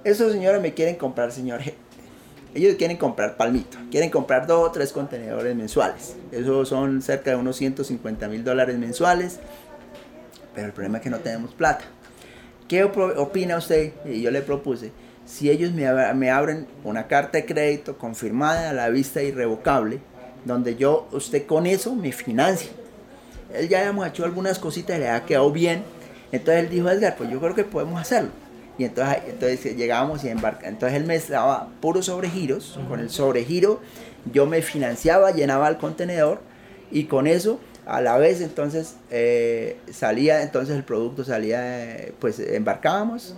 esos 0.04 0.32
señores 0.32 0.62
me 0.62 0.74
quieren 0.74 0.96
comprar, 0.96 1.32
señor 1.32 1.62
ellos 2.56 2.76
quieren 2.76 2.98
comprar 2.98 3.36
palmito, 3.36 3.78
quieren 3.90 4.10
comprar 4.10 4.46
dos 4.46 4.70
o 4.70 4.72
tres 4.72 4.92
contenedores 4.92 5.56
mensuales. 5.56 6.16
Eso 6.32 6.66
son 6.66 7.02
cerca 7.02 7.32
de 7.32 7.38
unos 7.38 7.56
150 7.58 8.28
mil 8.28 8.44
dólares 8.44 8.78
mensuales, 8.78 9.40
pero 10.54 10.68
el 10.68 10.74
problema 10.74 10.98
es 10.98 11.04
que 11.04 11.10
no 11.10 11.20
tenemos 11.20 11.54
plata. 11.54 11.86
¿Qué 12.68 12.84
opina 12.84 13.58
usted? 13.58 13.94
Y 14.06 14.22
yo 14.22 14.30
le 14.30 14.42
propuse, 14.42 14.92
si 15.26 15.50
ellos 15.50 15.72
me, 15.72 15.92
me 16.14 16.30
abren 16.30 16.68
una 16.84 17.08
carta 17.08 17.40
de 17.40 17.46
crédito 17.46 17.98
confirmada 17.98 18.70
a 18.70 18.74
la 18.74 18.90
vista 18.90 19.24
irrevocable, 19.24 20.00
donde 20.46 20.76
yo, 20.76 21.08
usted 21.12 21.46
con 21.48 21.66
eso 21.66 21.96
me 21.96 22.12
financia. 22.12 22.70
Él 23.54 23.68
ya 23.68 23.84
hemos 23.84 24.08
hecho 24.08 24.26
algunas 24.26 24.60
cositas 24.60 24.98
y 24.98 25.00
le 25.00 25.10
ha 25.10 25.26
quedado 25.26 25.52
bien. 25.52 25.84
Entonces 26.32 26.64
él 26.64 26.70
dijo, 26.70 26.90
Edgar, 26.90 27.16
pues 27.16 27.30
yo 27.30 27.40
creo 27.40 27.56
que 27.56 27.64
podemos 27.64 28.00
hacerlo. 28.00 28.30
Y 28.78 28.86
entonces, 28.86 29.18
entonces 29.28 29.78
llegábamos 29.78 30.24
y 30.24 30.30
embarcamos. 30.30 30.68
Entonces 30.68 30.98
él 30.98 31.06
me 31.06 31.20
daba 31.20 31.70
puros 31.80 32.08
sobregiros. 32.08 32.80
Con 32.88 33.00
el 33.00 33.10
sobregiro 33.10 33.82
yo 34.32 34.46
me 34.46 34.62
financiaba, 34.62 35.32
llenaba 35.32 35.68
el 35.68 35.78
contenedor 35.78 36.40
y 36.92 37.06
con 37.06 37.28
eso 37.28 37.60
a 37.86 38.02
la 38.02 38.18
vez 38.18 38.42
entonces 38.42 38.96
eh, 39.12 39.78
salía, 39.92 40.42
entonces 40.42 40.76
el 40.76 40.84
producto 40.84 41.24
salía, 41.24 41.98
pues 42.20 42.40
embarcábamos, 42.40 43.36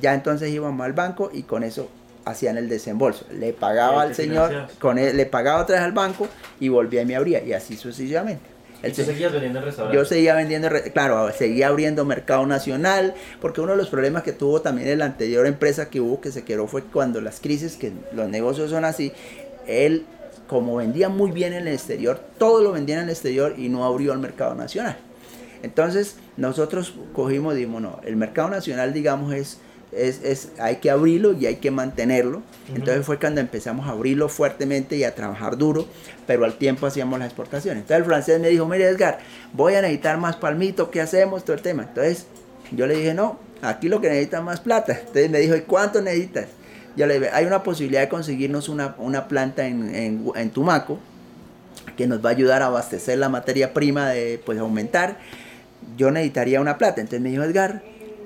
ya 0.00 0.14
entonces 0.14 0.50
íbamos 0.50 0.84
al 0.84 0.92
banco 0.92 1.30
y 1.32 1.42
con 1.42 1.64
eso 1.64 1.88
hacían 2.24 2.56
el 2.56 2.68
desembolso. 2.68 3.26
Le 3.32 3.52
pagaba 3.52 4.02
al 4.02 4.14
señor, 4.14 4.68
con 4.78 4.98
él, 4.98 5.16
le 5.16 5.26
pagaba 5.26 5.62
otra 5.62 5.76
vez 5.76 5.84
al 5.84 5.92
banco 5.92 6.28
y 6.60 6.68
volvía 6.68 7.02
y 7.02 7.06
me 7.06 7.16
abría, 7.16 7.42
y 7.42 7.52
así 7.52 7.76
sucesivamente. 7.76 8.48
¿Y 8.82 8.92
tú 8.92 9.02
seguías 9.02 9.32
vendiendo 9.32 9.58
en 9.58 9.64
restaurantes? 9.66 10.00
Yo 10.00 10.04
seguía 10.04 10.34
vendiendo, 10.34 10.68
claro, 10.92 11.30
seguía 11.32 11.68
abriendo 11.68 12.04
mercado 12.04 12.46
nacional, 12.46 13.14
porque 13.40 13.60
uno 13.60 13.72
de 13.72 13.78
los 13.78 13.88
problemas 13.88 14.22
que 14.22 14.32
tuvo 14.32 14.62
también 14.62 14.98
la 14.98 15.04
anterior 15.04 15.46
empresa 15.46 15.90
que 15.90 16.00
hubo, 16.00 16.20
que 16.20 16.32
se 16.32 16.44
quedó, 16.44 16.66
fue 16.66 16.82
cuando 16.82 17.20
las 17.20 17.40
crisis, 17.40 17.76
que 17.76 17.92
los 18.12 18.28
negocios 18.28 18.70
son 18.70 18.84
así, 18.84 19.12
él, 19.66 20.06
como 20.46 20.76
vendía 20.76 21.08
muy 21.08 21.30
bien 21.30 21.52
en 21.52 21.68
el 21.68 21.74
exterior, 21.74 22.20
todo 22.38 22.62
lo 22.62 22.72
vendía 22.72 22.96
en 22.96 23.04
el 23.04 23.10
exterior 23.10 23.54
y 23.58 23.68
no 23.68 23.84
abrió 23.84 24.12
el 24.12 24.18
mercado 24.18 24.54
nacional. 24.54 24.96
Entonces, 25.62 26.16
nosotros 26.36 26.94
cogimos, 27.12 27.54
dijimos, 27.54 27.82
no, 27.82 28.00
el 28.04 28.16
mercado 28.16 28.48
nacional, 28.48 28.94
digamos, 28.94 29.34
es 29.34 29.58
es, 29.92 30.20
es, 30.22 30.48
hay 30.58 30.76
que 30.76 30.90
abrirlo 30.90 31.32
y 31.32 31.46
hay 31.46 31.56
que 31.56 31.70
mantenerlo. 31.70 32.42
Entonces 32.74 33.04
fue 33.04 33.18
cuando 33.18 33.40
empezamos 33.40 33.86
a 33.86 33.90
abrirlo 33.90 34.28
fuertemente 34.28 34.96
y 34.96 35.04
a 35.04 35.14
trabajar 35.14 35.56
duro, 35.56 35.86
pero 36.26 36.44
al 36.44 36.54
tiempo 36.54 36.86
hacíamos 36.86 37.18
la 37.18 37.26
exportación. 37.26 37.76
Entonces 37.76 37.98
el 37.98 38.04
francés 38.04 38.40
me 38.40 38.48
dijo, 38.48 38.66
mire 38.66 38.86
Edgar, 38.86 39.18
voy 39.52 39.74
a 39.74 39.82
necesitar 39.82 40.18
más 40.18 40.36
palmito, 40.36 40.90
¿qué 40.90 41.00
hacemos? 41.00 41.44
Todo 41.44 41.56
el 41.56 41.62
tema. 41.62 41.84
Entonces 41.84 42.26
yo 42.70 42.86
le 42.86 42.96
dije, 42.96 43.14
no, 43.14 43.38
aquí 43.62 43.88
lo 43.88 44.00
que 44.00 44.08
necesita 44.08 44.40
más 44.40 44.60
plata. 44.60 44.92
Entonces 44.92 45.30
me 45.30 45.40
dijo, 45.40 45.56
¿y 45.56 45.62
cuánto 45.62 46.00
necesitas? 46.00 46.46
Yo 46.96 47.06
le 47.06 47.14
dije, 47.14 47.30
hay 47.32 47.46
una 47.46 47.62
posibilidad 47.62 48.02
de 48.02 48.08
conseguirnos 48.08 48.68
una, 48.68 48.94
una 48.98 49.28
planta 49.28 49.66
en, 49.66 49.94
en, 49.94 50.24
en, 50.34 50.50
Tumaco 50.50 50.98
que 51.96 52.06
nos 52.06 52.24
va 52.24 52.30
a 52.30 52.32
ayudar 52.32 52.62
a 52.62 52.66
abastecer 52.66 53.18
la 53.18 53.28
materia 53.28 53.72
prima 53.72 54.10
de 54.10 54.40
pues 54.44 54.58
aumentar. 54.58 55.18
Yo 55.96 56.10
necesitaría 56.10 56.60
una 56.60 56.78
plata. 56.78 57.00
Entonces 57.00 57.20
me 57.20 57.30
dijo, 57.30 57.42
Edgar, 57.42 57.82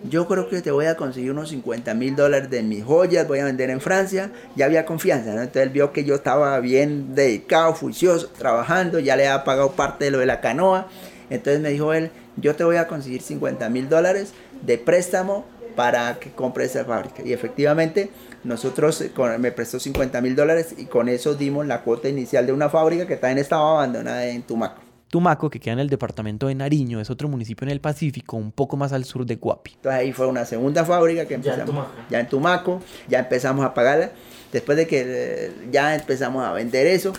yo 0.08 0.28
creo 0.28 0.48
que 0.48 0.60
te 0.60 0.70
voy 0.70 0.86
a 0.86 0.96
conseguir 0.96 1.30
unos 1.30 1.48
50 1.48 1.94
mil 1.94 2.14
dólares 2.14 2.50
de 2.50 2.62
mis 2.62 2.84
joyas, 2.84 3.26
voy 3.26 3.38
a 3.38 3.44
vender 3.44 3.70
en 3.70 3.80
Francia, 3.80 4.30
ya 4.54 4.66
había 4.66 4.84
confianza, 4.84 5.32
¿no? 5.32 5.40
Entonces 5.40 5.62
él 5.62 5.70
vio 5.70 5.92
que 5.92 6.04
yo 6.04 6.14
estaba 6.14 6.58
bien 6.60 7.14
dedicado, 7.14 7.72
juicioso, 7.72 8.28
trabajando, 8.28 8.98
ya 8.98 9.16
le 9.16 9.26
había 9.26 9.44
pagado 9.44 9.72
parte 9.72 10.06
de 10.06 10.10
lo 10.10 10.18
de 10.18 10.26
la 10.26 10.40
canoa, 10.40 10.88
entonces 11.30 11.60
me 11.62 11.70
dijo 11.70 11.94
él, 11.94 12.10
yo 12.36 12.54
te 12.54 12.64
voy 12.64 12.76
a 12.76 12.86
conseguir 12.86 13.22
50 13.22 13.68
mil 13.70 13.88
dólares 13.88 14.32
de 14.62 14.76
préstamo 14.76 15.46
para 15.74 16.18
que 16.20 16.30
compre 16.30 16.64
esa 16.64 16.84
fábrica. 16.84 17.22
Y 17.24 17.32
efectivamente, 17.32 18.10
nosotros 18.44 19.00
eh, 19.00 19.10
me 19.38 19.52
prestó 19.52 19.80
50 19.80 20.20
mil 20.20 20.36
dólares 20.36 20.74
y 20.76 20.84
con 20.84 21.08
eso 21.08 21.34
dimos 21.34 21.66
la 21.66 21.80
cuota 21.82 22.08
inicial 22.08 22.46
de 22.46 22.52
una 22.52 22.68
fábrica 22.68 23.06
que 23.06 23.16
también 23.16 23.38
estaba 23.38 23.70
abandonada 23.72 24.26
en 24.26 24.42
Tumaco. 24.42 24.83
Tumaco, 25.14 25.48
que 25.48 25.60
queda 25.60 25.74
en 25.74 25.78
el 25.78 25.88
departamento 25.88 26.48
de 26.48 26.56
Nariño, 26.56 27.00
es 27.00 27.08
otro 27.08 27.28
municipio 27.28 27.64
en 27.64 27.70
el 27.70 27.80
Pacífico, 27.80 28.36
un 28.36 28.50
poco 28.50 28.76
más 28.76 28.92
al 28.92 29.04
sur 29.04 29.24
de 29.24 29.36
Guapi. 29.36 29.74
Entonces 29.76 30.00
ahí 30.00 30.12
fue 30.12 30.26
una 30.26 30.44
segunda 30.44 30.84
fábrica 30.84 31.24
que 31.24 31.34
empezamos. 31.34 31.56
Ya 31.56 31.62
en 31.62 31.68
Tumaco. 31.68 32.10
Ya, 32.10 32.18
en 32.18 32.28
Tumaco, 32.28 32.82
ya 33.06 33.18
empezamos 33.20 33.64
a 33.64 33.72
pagarla. 33.72 34.10
Después 34.50 34.76
de 34.76 34.88
que 34.88 35.04
eh, 35.06 35.52
ya 35.70 35.94
empezamos 35.94 36.44
a 36.44 36.52
vender 36.52 36.88
eso, 36.88 37.12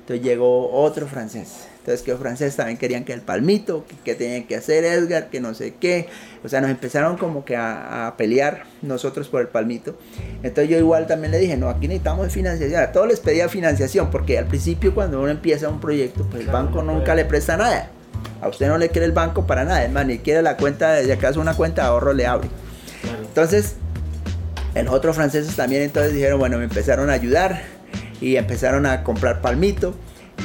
entonces 0.00 0.22
llegó 0.22 0.70
otro 0.72 1.06
francés 1.06 1.68
entonces 1.88 2.04
que 2.04 2.10
los 2.10 2.20
franceses 2.20 2.54
también 2.54 2.76
querían 2.76 3.04
que 3.06 3.14
el 3.14 3.22
palmito, 3.22 3.86
que, 4.04 4.14
tenían 4.14 4.46
que 4.46 4.56
hacer 4.56 4.84
Edgar, 4.84 5.30
que 5.30 5.40
no 5.40 5.54
sé 5.54 5.72
qué. 5.80 6.06
O 6.44 6.48
sea, 6.50 6.60
nos 6.60 6.68
empezaron 6.70 7.16
como 7.16 7.46
que 7.46 7.56
a, 7.56 8.12
pelear 8.18 8.64
nosotros 8.82 9.28
por 9.28 9.40
el 9.40 9.48
palmito. 9.48 9.98
Entonces 10.42 10.68
yo 10.68 10.76
igual 10.76 11.06
también 11.06 11.30
le 11.30 11.38
dije, 11.38 11.56
no, 11.56 11.70
aquí 11.70 11.88
necesitamos 11.88 12.30
financiación. 12.30 12.82
A 12.82 12.92
todos 12.92 13.08
les 13.08 13.20
pedía 13.20 13.48
financiación, 13.48 14.10
porque 14.10 14.36
al 14.36 14.44
principio 14.44 14.94
cuando 14.94 15.18
uno 15.18 15.30
empieza 15.30 15.70
un 15.70 15.80
proyecto, 15.80 16.26
pues 16.30 16.42
el 16.42 16.48
banco 16.48 16.82
nunca 16.82 17.14
le 17.14 17.24
presta 17.24 17.56
nada. 17.56 17.88
A 18.42 18.48
usted 18.48 18.68
no 18.68 18.76
le 18.76 18.90
quiere 18.90 19.06
el 19.06 19.12
banco 19.12 19.46
para 19.46 19.64
nada, 19.64 19.82
es 19.82 19.90
más, 19.90 20.04
ni 20.04 20.18
quiere 20.18 20.42
la 20.42 20.58
cuenta, 20.58 20.92
de 20.92 21.10
acaso 21.10 21.40
una 21.40 21.54
cuenta 21.54 21.84
de 21.84 21.88
ahorro 21.88 22.12
le 22.12 22.26
abre. 22.26 22.50
Entonces, 23.26 23.76
los 24.74 24.92
otros 24.92 25.16
franceses 25.16 25.56
también 25.56 25.80
entonces 25.80 26.12
dijeron, 26.12 26.38
bueno, 26.38 26.58
me 26.58 26.64
empezaron 26.64 27.08
a 27.08 27.14
ayudar 27.14 27.62
y 28.20 28.36
empezaron 28.36 28.84
a 28.84 29.04
comprar 29.04 29.40
palmito. 29.40 29.94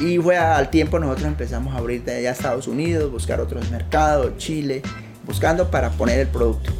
Y 0.00 0.18
fue 0.18 0.36
al 0.36 0.70
tiempo 0.70 0.98
nosotros 0.98 1.26
empezamos 1.26 1.74
a 1.74 1.78
abrir 1.78 2.02
de 2.02 2.16
allá 2.16 2.30
a 2.30 2.32
Estados 2.32 2.66
Unidos, 2.66 3.10
buscar 3.10 3.40
otros 3.40 3.70
mercados, 3.70 4.36
Chile, 4.38 4.82
buscando 5.24 5.70
para 5.70 5.90
poner 5.90 6.18
el 6.18 6.28
producto. 6.28 6.72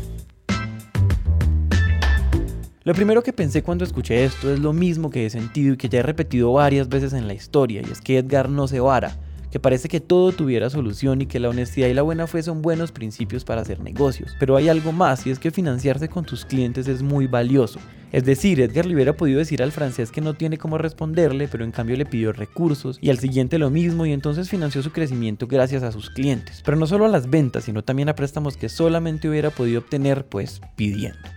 Lo 2.83 2.93
primero 2.93 3.23
que 3.23 3.33
pensé 3.33 3.63
cuando 3.63 3.85
escuché 3.85 4.25
esto 4.25 4.53
es 4.53 4.59
lo 4.59 4.75
mismo 4.75 5.09
que 5.09 5.25
he 5.25 5.31
sentido 5.31 5.73
y 5.73 5.77
que 5.79 5.89
ya 5.89 6.01
he 6.01 6.03
repetido 6.03 6.53
varias 6.53 6.89
veces 6.89 7.15
en 7.15 7.27
la 7.27 7.33
historia, 7.33 7.81
y 7.81 7.91
es 7.91 8.03
que 8.03 8.19
Edgar 8.19 8.51
no 8.51 8.69
se 8.69 8.79
vara, 8.79 9.17
que 9.51 9.59
parece 9.59 9.89
que 9.89 10.01
todo 10.01 10.33
tuviera 10.33 10.69
solución 10.69 11.23
y 11.23 11.27
que 11.27 11.41
la 11.41 11.49
honestidad 11.49 11.89
y 11.89 11.95
la 11.95 12.03
buena 12.03 12.27
fe 12.27 12.43
son 12.43 12.61
buenos 12.61 12.93
principios 12.93 13.45
para 13.45 13.63
hacer 13.63 13.81
negocios. 13.81 14.37
Pero 14.39 14.57
hay 14.57 14.69
algo 14.69 14.93
más 14.93 15.27
y 15.27 15.31
es 15.31 15.39
que 15.39 15.51
financiarse 15.51 16.09
con 16.09 16.25
tus 16.25 16.45
clientes 16.45 16.89
es 16.89 17.03
muy 17.03 17.27
valioso. 17.27 17.79
Es 18.15 18.25
decir, 18.25 18.61
Edgar 18.61 18.87
le 18.87 18.95
hubiera 18.95 19.17
podido 19.17 19.41
decir 19.41 19.61
al 19.61 19.73
francés 19.73 20.13
que 20.13 20.21
no 20.21 20.35
tiene 20.35 20.57
cómo 20.57 20.79
responderle, 20.79 21.49
pero 21.49 21.65
en 21.65 21.73
cambio 21.73 21.97
le 21.97 22.07
pidió 22.07 22.33
recursos 22.33 22.97
y 23.01 23.11
al 23.11 23.19
siguiente 23.19 23.59
lo 23.59 23.71
mismo 23.71 24.07
y 24.07 24.13
entonces 24.13 24.49
financió 24.49 24.85
su 24.85 24.93
crecimiento 24.93 25.49
gracias 25.49 25.83
a 25.83 25.91
sus 25.91 26.11
clientes. 26.11 26.63
Pero 26.65 26.77
no 26.77 26.87
solo 26.87 27.07
a 27.07 27.09
las 27.09 27.29
ventas, 27.29 27.65
sino 27.65 27.83
también 27.83 28.09
a 28.09 28.15
préstamos 28.15 28.57
que 28.57 28.69
solamente 28.69 29.29
hubiera 29.29 29.51
podido 29.51 29.81
obtener 29.81 30.27
pues 30.27 30.61
pidiendo. 30.77 31.29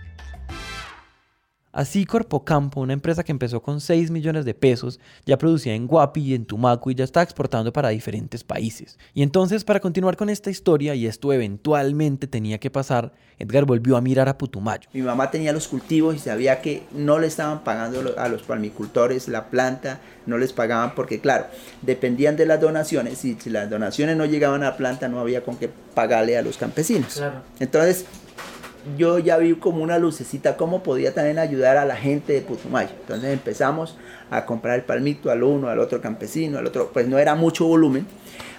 Así 1.70 2.06
Corpocampo, 2.06 2.80
una 2.80 2.94
empresa 2.94 3.22
que 3.22 3.32
empezó 3.32 3.60
con 3.60 3.80
6 3.80 4.10
millones 4.10 4.44
de 4.44 4.54
pesos, 4.54 4.98
ya 5.26 5.36
producía 5.36 5.74
en 5.74 5.86
Guapi 5.86 6.20
y 6.20 6.34
en 6.34 6.46
Tumaco 6.46 6.90
y 6.90 6.94
ya 6.94 7.04
está 7.04 7.22
exportando 7.22 7.72
para 7.72 7.90
diferentes 7.90 8.42
países. 8.42 8.98
Y 9.12 9.22
entonces, 9.22 9.64
para 9.64 9.78
continuar 9.78 10.16
con 10.16 10.30
esta 10.30 10.50
historia, 10.50 10.94
y 10.94 11.06
esto 11.06 11.32
eventualmente 11.32 12.26
tenía 12.26 12.58
que 12.58 12.70
pasar, 12.70 13.12
Edgar 13.38 13.66
volvió 13.66 13.96
a 13.96 14.00
mirar 14.00 14.28
a 14.28 14.38
Putumayo. 14.38 14.88
Mi 14.92 15.02
mamá 15.02 15.30
tenía 15.30 15.52
los 15.52 15.68
cultivos 15.68 16.16
y 16.16 16.18
sabía 16.18 16.60
que 16.62 16.84
no 16.92 17.18
le 17.18 17.26
estaban 17.26 17.62
pagando 17.64 18.14
a 18.16 18.28
los 18.28 18.42
palmicultores 18.42 19.28
la 19.28 19.50
planta, 19.50 20.00
no 20.26 20.38
les 20.38 20.52
pagaban 20.52 20.94
porque, 20.94 21.20
claro, 21.20 21.46
dependían 21.82 22.36
de 22.36 22.46
las 22.46 22.60
donaciones 22.60 23.24
y 23.24 23.34
si 23.38 23.50
las 23.50 23.68
donaciones 23.68 24.16
no 24.16 24.24
llegaban 24.24 24.62
a 24.62 24.70
la 24.70 24.76
planta 24.76 25.08
no 25.08 25.20
había 25.20 25.44
con 25.44 25.56
qué 25.56 25.70
pagarle 25.94 26.38
a 26.38 26.42
los 26.42 26.56
campesinos. 26.56 27.22
Entonces, 27.60 28.06
yo 28.96 29.18
ya 29.18 29.36
vi 29.38 29.54
como 29.54 29.82
una 29.82 29.98
lucecita 29.98 30.56
cómo 30.56 30.82
podía 30.82 31.14
también 31.14 31.38
ayudar 31.38 31.76
a 31.76 31.84
la 31.84 31.96
gente 31.96 32.32
de 32.32 32.40
Putumayo. 32.40 32.90
Entonces 33.00 33.32
empezamos 33.32 33.96
a 34.30 34.44
comprar 34.46 34.76
el 34.76 34.84
palmito 34.84 35.30
al 35.30 35.42
uno, 35.42 35.68
al 35.68 35.78
otro 35.78 36.00
campesino, 36.00 36.58
al 36.58 36.66
otro, 36.66 36.90
pues 36.92 37.06
no 37.08 37.18
era 37.18 37.34
mucho 37.34 37.66
volumen. 37.66 38.06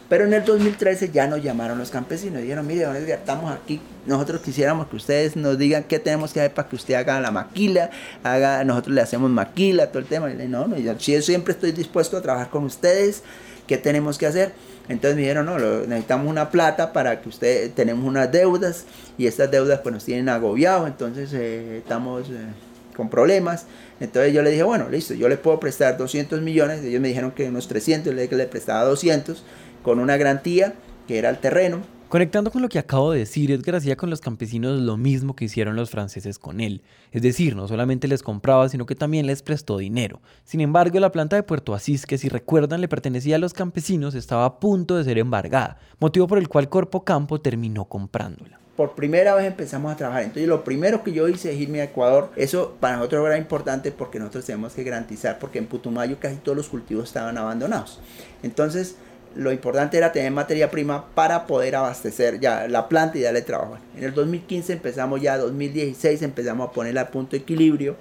Pero 0.09 0.25
en 0.25 0.33
el 0.33 0.43
2013 0.43 1.11
ya 1.11 1.27
nos 1.27 1.43
llamaron 1.43 1.77
los 1.77 1.91
campesinos. 1.91 2.41
Dijeron, 2.41 2.65
mire, 2.65 2.85
don 2.85 2.95
estamos 2.95 3.51
aquí. 3.51 3.79
Nosotros 4.07 4.41
quisiéramos 4.41 4.87
que 4.87 4.95
ustedes 4.95 5.35
nos 5.35 5.57
digan 5.59 5.83
qué 5.83 5.99
tenemos 5.99 6.33
que 6.33 6.39
hacer 6.39 6.53
para 6.53 6.67
que 6.67 6.75
usted 6.75 6.95
haga 6.95 7.21
la 7.21 7.29
maquila. 7.29 7.91
Haga, 8.23 8.63
nosotros 8.63 8.95
le 8.95 9.01
hacemos 9.01 9.29
maquila, 9.29 9.87
todo 9.87 9.99
el 9.99 10.05
tema. 10.05 10.31
Y 10.31 10.35
le 10.35 10.47
no, 10.47 10.67
no, 10.67 10.77
yo 10.77 11.21
siempre 11.21 11.53
estoy 11.53 11.73
dispuesto 11.73 12.17
a 12.17 12.21
trabajar 12.21 12.49
con 12.49 12.63
ustedes. 12.63 13.21
¿Qué 13.67 13.77
tenemos 13.77 14.17
que 14.17 14.25
hacer? 14.25 14.51
Entonces 14.87 15.15
me 15.15 15.21
dijeron, 15.21 15.45
no, 15.45 15.59
necesitamos 15.59 16.27
una 16.27 16.49
plata 16.49 16.91
para 16.91 17.21
que 17.21 17.29
usted, 17.29 17.71
tenemos 17.73 18.03
unas 18.03 18.31
deudas 18.31 18.85
y 19.19 19.27
estas 19.27 19.51
deudas 19.51 19.81
pues 19.83 19.93
nos 19.93 20.03
tienen 20.03 20.27
agobiados, 20.29 20.87
entonces 20.87 21.31
eh, 21.33 21.77
estamos 21.77 22.27
eh, 22.29 22.47
con 22.95 23.07
problemas. 23.07 23.67
Entonces 23.99 24.33
yo 24.33 24.41
le 24.41 24.49
dije, 24.49 24.63
bueno, 24.63 24.89
listo, 24.89 25.13
yo 25.13 25.29
le 25.29 25.37
puedo 25.37 25.59
prestar 25.59 25.95
200 25.95 26.41
millones, 26.41 26.83
ellos 26.83 26.99
me 26.99 27.09
dijeron 27.09 27.29
que 27.29 27.47
unos 27.47 27.67
300, 27.67 28.15
le 28.15 28.21
dije 28.21 28.29
que 28.31 28.35
le 28.37 28.47
prestaba 28.47 28.83
200 28.85 29.43
con 29.83 29.99
una 29.99 30.17
garantía 30.17 30.73
que 31.07 31.17
era 31.17 31.29
el 31.29 31.39
terreno 31.39 31.81
Conectando 32.09 32.49
con 32.49 32.63
lo 32.63 32.69
que 32.69 32.79
acabo 32.79 33.11
de 33.11 33.19
decir, 33.19 33.51
Edgar 33.51 33.75
hacía 33.75 33.95
con 33.95 34.09
los 34.09 34.19
campesinos 34.19 34.81
lo 34.81 34.97
mismo 34.97 35.35
que 35.35 35.45
hicieron 35.45 35.75
los 35.75 35.91
franceses 35.91 36.39
con 36.39 36.59
él. 36.59 36.81
Es 37.11 37.21
decir, 37.21 37.55
no 37.55 37.67
solamente 37.67 38.07
les 38.07 38.23
compraba, 38.23 38.67
sino 38.67 38.87
que 38.87 38.95
también 38.95 39.27
les 39.27 39.43
prestó 39.43 39.77
dinero. 39.77 40.19
Sin 40.43 40.59
embargo, 40.59 40.99
la 40.99 41.11
planta 41.11 41.35
de 41.35 41.43
Puerto 41.43 41.75
Asís, 41.75 42.07
que 42.07 42.17
si 42.17 42.27
recuerdan 42.27 42.81
le 42.81 42.87
pertenecía 42.87 43.35
a 43.35 43.39
los 43.39 43.53
campesinos, 43.53 44.15
estaba 44.15 44.45
a 44.45 44.59
punto 44.59 44.97
de 44.97 45.03
ser 45.03 45.19
embargada, 45.19 45.77
motivo 45.99 46.25
por 46.25 46.39
el 46.39 46.47
cual 46.47 46.67
Corpo 46.67 47.03
Campo 47.03 47.41
terminó 47.41 47.85
comprándola 47.85 48.59
por 48.75 48.95
primera 48.95 49.35
vez 49.35 49.45
empezamos 49.45 49.91
a 49.91 49.97
trabajar. 49.97 50.23
Entonces 50.23 50.47
lo 50.47 50.63
primero 50.63 51.03
que 51.03 51.11
yo 51.11 51.27
hice 51.27 51.51
es 51.51 51.59
irme 51.59 51.81
a 51.81 51.83
Ecuador. 51.83 52.29
Eso 52.37 52.77
para 52.79 52.95
nosotros 52.95 53.25
era 53.27 53.37
importante 53.37 53.91
porque 53.91 54.19
nosotros 54.19 54.45
tenemos 54.45 54.71
que 54.71 54.85
garantizar, 54.85 55.37
porque 55.37 55.59
en 55.59 55.65
Putumayo 55.65 56.15
casi 56.17 56.37
todos 56.37 56.55
los 56.55 56.69
cultivos 56.69 57.09
estaban 57.09 57.37
abandonados. 57.37 57.99
Entonces 58.41 58.95
lo 59.35 59.51
importante 59.51 59.97
era 59.97 60.11
tener 60.11 60.31
materia 60.31 60.71
prima 60.71 61.05
para 61.13 61.45
poder 61.45 61.75
abastecer 61.75 62.39
ya 62.39 62.67
la 62.67 62.89
planta 62.89 63.17
y 63.17 63.21
darle 63.21 63.41
trabajo. 63.41 63.77
En 63.95 64.03
el 64.03 64.13
2015 64.13 64.73
empezamos 64.73 65.21
ya, 65.21 65.37
2016 65.37 66.21
empezamos 66.23 66.69
a 66.69 66.71
poner 66.71 66.97
a 66.97 67.11
punto 67.11 67.35
equilibrio, 67.35 67.95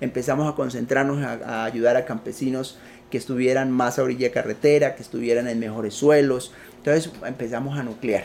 empezamos 0.00 0.50
a 0.50 0.54
concentrarnos 0.54 1.24
a, 1.24 1.64
ayudar 1.64 1.96
a 1.96 2.04
campesinos 2.04 2.78
que 3.10 3.18
estuvieran 3.18 3.70
más 3.70 3.98
a 3.98 4.02
orilla 4.02 4.28
de 4.28 4.32
carretera, 4.32 4.94
que 4.94 5.02
estuvieran 5.02 5.48
en 5.48 5.58
mejores 5.58 5.94
suelos. 5.94 6.52
Entonces 6.78 7.10
empezamos 7.24 7.78
a 7.78 7.82
nuclear 7.82 8.24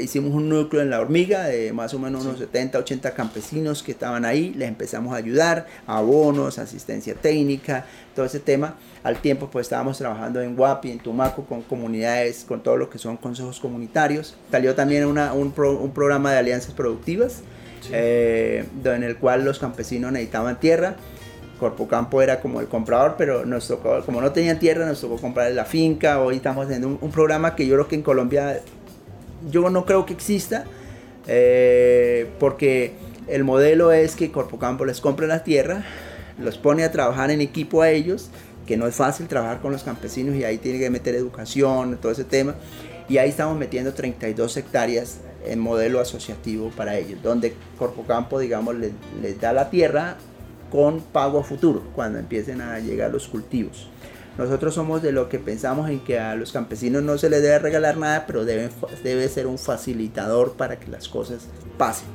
hicimos 0.00 0.32
un 0.32 0.48
núcleo 0.48 0.82
en 0.82 0.90
la 0.90 1.00
hormiga 1.00 1.44
de 1.44 1.72
más 1.72 1.92
o 1.94 1.98
menos 1.98 2.24
unos 2.24 2.38
70, 2.38 2.78
80 2.78 3.14
campesinos 3.14 3.82
que 3.82 3.92
estaban 3.92 4.24
ahí, 4.24 4.52
les 4.54 4.68
empezamos 4.68 5.12
a 5.12 5.16
ayudar, 5.16 5.66
abonos, 5.86 6.58
asistencia 6.58 7.14
técnica, 7.14 7.86
todo 8.14 8.26
ese 8.26 8.40
tema. 8.40 8.76
Al 9.02 9.20
tiempo 9.20 9.48
pues 9.50 9.66
estábamos 9.66 9.98
trabajando 9.98 10.40
en 10.40 10.56
Guapi, 10.56 10.90
en 10.90 10.98
Tumaco, 10.98 11.44
con 11.44 11.62
comunidades, 11.62 12.44
con 12.46 12.62
todo 12.62 12.76
lo 12.76 12.90
que 12.90 12.98
son 12.98 13.16
consejos 13.16 13.60
comunitarios. 13.60 14.36
Salió 14.50 14.74
también 14.74 15.06
una, 15.06 15.32
un, 15.32 15.52
un, 15.56 15.90
programa 15.92 16.32
de 16.32 16.38
alianzas 16.38 16.72
productivas, 16.72 17.42
eh, 17.90 18.64
en 18.84 19.02
el 19.02 19.16
cual 19.16 19.44
los 19.44 19.58
campesinos 19.58 20.12
necesitaban 20.12 20.60
tierra. 20.60 20.96
Corpo 21.58 21.86
Campo 21.86 22.20
era 22.20 22.40
como 22.40 22.60
el 22.60 22.66
comprador, 22.66 23.14
pero 23.16 23.44
nos 23.46 23.68
tocó, 23.68 24.04
como 24.04 24.20
no 24.20 24.32
tenían 24.32 24.58
tierra, 24.58 24.84
nos 24.84 25.00
tocó 25.00 25.16
comprar 25.18 25.52
la 25.52 25.64
finca. 25.64 26.20
Hoy 26.20 26.36
estamos 26.36 26.64
haciendo 26.66 26.88
un, 26.88 26.98
un 27.00 27.10
programa 27.12 27.54
que 27.54 27.66
yo 27.66 27.74
creo 27.74 27.86
que 27.86 27.94
en 27.94 28.02
Colombia 28.02 28.60
yo 29.50 29.70
no 29.70 29.84
creo 29.84 30.06
que 30.06 30.12
exista, 30.12 30.64
eh, 31.26 32.30
porque 32.38 32.92
el 33.28 33.44
modelo 33.44 33.92
es 33.92 34.16
que 34.16 34.30
Corpocampo 34.32 34.84
les 34.84 35.00
compra 35.00 35.26
la 35.26 35.44
tierra, 35.44 35.84
los 36.38 36.58
pone 36.58 36.84
a 36.84 36.92
trabajar 36.92 37.30
en 37.30 37.40
equipo 37.40 37.82
a 37.82 37.90
ellos, 37.90 38.30
que 38.66 38.76
no 38.76 38.86
es 38.86 38.94
fácil 38.94 39.28
trabajar 39.28 39.60
con 39.60 39.72
los 39.72 39.82
campesinos 39.82 40.36
y 40.36 40.44
ahí 40.44 40.58
tiene 40.58 40.78
que 40.78 40.90
meter 40.90 41.14
educación, 41.14 41.98
todo 42.00 42.12
ese 42.12 42.24
tema. 42.24 42.54
Y 43.08 43.18
ahí 43.18 43.28
estamos 43.28 43.58
metiendo 43.58 43.92
32 43.92 44.56
hectáreas 44.56 45.18
en 45.44 45.58
modelo 45.58 46.00
asociativo 46.00 46.70
para 46.70 46.96
ellos, 46.96 47.22
donde 47.22 47.54
Corpocampo, 47.78 48.38
digamos, 48.38 48.76
les, 48.76 48.92
les 49.20 49.40
da 49.40 49.52
la 49.52 49.70
tierra 49.70 50.16
con 50.70 51.00
pago 51.00 51.40
a 51.40 51.44
futuro, 51.44 51.82
cuando 51.94 52.18
empiecen 52.18 52.60
a 52.60 52.78
llegar 52.78 53.10
los 53.10 53.28
cultivos. 53.28 53.88
Nosotros 54.38 54.74
somos 54.74 55.02
de 55.02 55.12
lo 55.12 55.28
que 55.28 55.38
pensamos 55.38 55.90
en 55.90 56.00
que 56.00 56.18
a 56.18 56.34
los 56.34 56.52
campesinos 56.52 57.02
no 57.02 57.18
se 57.18 57.28
les 57.28 57.42
debe 57.42 57.58
regalar 57.58 57.96
nada, 57.96 58.24
pero 58.26 58.44
debe, 58.44 58.70
debe 59.04 59.28
ser 59.28 59.46
un 59.46 59.58
facilitador 59.58 60.54
para 60.54 60.78
que 60.78 60.88
las 60.88 61.08
cosas 61.08 61.42
pasen. 61.76 62.08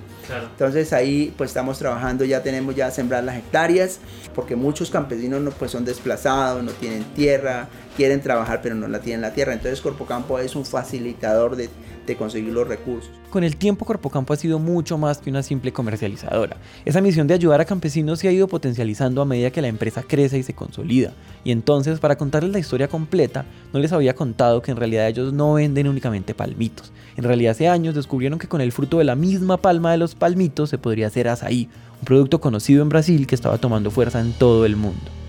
Entonces 0.51 0.91
ahí 0.93 1.33
pues 1.37 1.51
estamos 1.51 1.79
trabajando, 1.79 2.25
ya 2.25 2.43
tenemos 2.43 2.75
ya 2.75 2.91
sembrar 2.91 3.23
las 3.23 3.37
hectáreas, 3.37 3.99
porque 4.35 4.55
muchos 4.55 4.89
campesinos 4.89 5.41
no, 5.41 5.51
pues 5.51 5.71
son 5.71 5.85
desplazados, 5.85 6.63
no 6.63 6.71
tienen 6.71 7.03
tierra, 7.13 7.69
quieren 7.95 8.21
trabajar 8.21 8.59
pero 8.61 8.75
no 8.75 8.87
la 8.87 8.99
tienen 8.99 9.21
la 9.21 9.31
tierra. 9.31 9.53
Entonces 9.53 9.79
Corpocampo 9.81 10.39
es 10.39 10.55
un 10.55 10.65
facilitador 10.65 11.55
de, 11.55 11.69
conseguir 12.15 12.53
los 12.53 12.67
recursos. 12.67 13.11
Con 13.29 13.43
el 13.43 13.57
tiempo 13.57 13.85
Corpocampo 13.85 14.33
ha 14.33 14.37
sido 14.37 14.59
mucho 14.59 14.97
más 14.97 15.17
que 15.17 15.29
una 15.29 15.43
simple 15.43 15.73
comercializadora. 15.73 16.57
Esa 16.85 17.01
misión 17.01 17.27
de 17.27 17.33
ayudar 17.33 17.59
a 17.59 17.65
campesinos 17.65 18.19
se 18.19 18.27
ha 18.27 18.31
ido 18.31 18.47
potencializando 18.47 19.21
a 19.21 19.25
medida 19.25 19.51
que 19.51 19.61
la 19.61 19.67
empresa 19.67 20.03
crece 20.03 20.37
y 20.37 20.43
se 20.43 20.53
consolida. 20.53 21.13
Y 21.43 21.51
entonces, 21.51 21.99
para 21.99 22.17
contarles 22.17 22.51
la 22.51 22.59
historia 22.59 22.87
completa, 22.87 23.45
no 23.73 23.79
les 23.79 23.91
había 23.91 24.15
contado 24.15 24.61
que 24.61 24.71
en 24.71 24.77
realidad 24.77 25.07
ellos 25.07 25.33
no 25.33 25.53
venden 25.53 25.87
únicamente 25.87 26.33
palmitos. 26.33 26.91
En 27.17 27.23
realidad 27.23 27.51
hace 27.51 27.67
años 27.67 27.95
descubrieron 27.95 28.39
que 28.39 28.47
con 28.47 28.61
el 28.61 28.71
fruto 28.71 28.99
de 28.99 29.03
la 29.03 29.15
misma 29.15 29.57
palma 29.57 29.91
de 29.91 29.97
los 29.97 30.15
palmitos 30.15 30.69
se 30.69 30.77
podría 30.77 31.07
hacer 31.07 31.27
azaí, 31.27 31.69
un 31.99 32.05
producto 32.05 32.39
conocido 32.39 32.83
en 32.83 32.89
Brasil 32.89 33.27
que 33.27 33.35
estaba 33.35 33.57
tomando 33.57 33.91
fuerza 33.91 34.21
en 34.21 34.33
todo 34.33 34.65
el 34.65 34.75
mundo. 34.75 35.26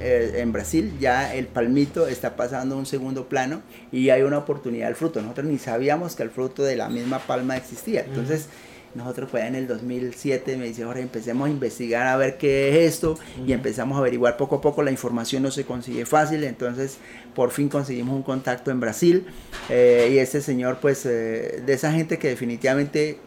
Eh, 0.00 0.40
en 0.40 0.52
Brasil 0.52 0.94
ya 0.98 1.34
el 1.34 1.46
palmito 1.46 2.06
está 2.06 2.34
pasando 2.34 2.74
a 2.74 2.78
un 2.78 2.86
segundo 2.86 3.28
plano 3.28 3.62
y 3.92 4.08
hay 4.08 4.22
una 4.22 4.38
oportunidad 4.38 4.86
del 4.86 4.96
fruto. 4.96 5.20
Nosotros 5.20 5.46
ni 5.46 5.58
sabíamos 5.58 6.16
que 6.16 6.22
el 6.22 6.30
fruto 6.30 6.62
de 6.62 6.76
la 6.76 6.88
misma 6.88 7.18
palma 7.18 7.56
existía. 7.56 8.00
Entonces, 8.00 8.48
nosotros 8.94 9.30
fue 9.30 9.46
en 9.46 9.54
el 9.54 9.68
2007, 9.68 10.56
me 10.56 10.66
dice, 10.66 10.82
ahora 10.82 11.00
empecemos 11.00 11.46
a 11.46 11.50
investigar 11.50 12.06
a 12.06 12.16
ver 12.16 12.38
qué 12.38 12.70
es 12.70 12.94
esto 12.94 13.18
y 13.46 13.52
empezamos 13.52 13.96
a 13.96 14.00
averiguar 14.00 14.36
poco 14.36 14.56
a 14.56 14.60
poco, 14.60 14.82
la 14.82 14.90
información 14.90 15.44
no 15.44 15.52
se 15.52 15.64
consigue 15.64 16.06
fácil, 16.06 16.42
entonces 16.42 16.96
por 17.36 17.52
fin 17.52 17.68
conseguimos 17.68 18.16
un 18.16 18.24
contacto 18.24 18.72
en 18.72 18.80
Brasil 18.80 19.26
eh, 19.68 20.10
y 20.12 20.18
ese 20.18 20.40
señor 20.40 20.78
pues 20.80 21.06
eh, 21.06 21.62
de 21.64 21.72
esa 21.72 21.92
gente 21.92 22.18
que 22.18 22.28
definitivamente, 22.28 23.18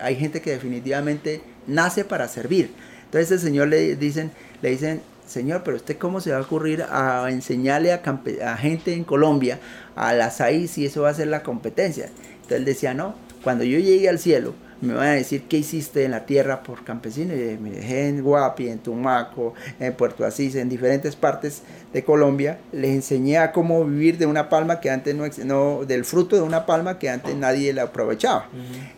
hay 0.00 0.16
gente 0.16 0.40
que 0.40 0.52
definitivamente 0.52 1.42
nace 1.66 2.06
para 2.06 2.26
servir. 2.28 2.70
Entonces 3.04 3.32
ese 3.32 3.44
señor 3.44 3.68
le 3.68 3.96
dicen, 3.96 4.30
le 4.62 4.70
dicen, 4.70 5.02
Señor, 5.30 5.62
pero 5.64 5.76
usted 5.76 5.96
cómo 5.96 6.20
se 6.20 6.32
va 6.32 6.38
a 6.38 6.40
ocurrir 6.40 6.82
a 6.82 7.30
enseñarle 7.30 7.92
a, 7.92 8.56
gente 8.56 8.94
en 8.94 9.04
Colombia 9.04 9.60
a 9.94 10.12
las 10.12 10.40
AIS 10.40 10.72
si 10.72 10.86
eso 10.86 11.02
va 11.02 11.10
a 11.10 11.14
ser 11.14 11.28
la 11.28 11.44
competencia. 11.44 12.06
Entonces 12.06 12.58
él 12.58 12.64
decía, 12.64 12.94
no, 12.94 13.14
cuando 13.44 13.62
yo 13.62 13.78
llegue 13.78 14.08
al 14.08 14.18
cielo, 14.18 14.54
me 14.80 14.94
van 14.94 15.06
a 15.06 15.12
decir 15.12 15.44
qué 15.48 15.58
hiciste 15.58 16.04
en 16.04 16.10
la 16.10 16.26
tierra 16.26 16.64
por 16.64 16.82
campesinos. 16.82 17.36
Y 17.36 17.58
me 17.62 17.70
dejé 17.70 18.08
en 18.08 18.22
Guapi, 18.22 18.68
en 18.68 18.80
Tumaco, 18.80 19.54
en 19.78 19.92
Puerto 19.92 20.24
Asís, 20.24 20.56
en 20.56 20.68
diferentes 20.68 21.14
partes 21.14 21.62
de 21.92 22.02
Colombia. 22.02 22.58
Les 22.72 22.90
enseñé 22.90 23.38
a 23.38 23.52
cómo 23.52 23.84
vivir 23.84 24.18
de 24.18 24.26
una 24.26 24.48
palma 24.48 24.80
que 24.80 24.90
antes 24.90 25.14
no, 25.14 25.26
no 25.44 25.84
del 25.84 26.04
fruto 26.04 26.34
de 26.34 26.42
una 26.42 26.66
palma 26.66 26.98
que 26.98 27.08
antes 27.08 27.36
nadie 27.36 27.72
la 27.72 27.84
aprovechaba. 27.84 28.48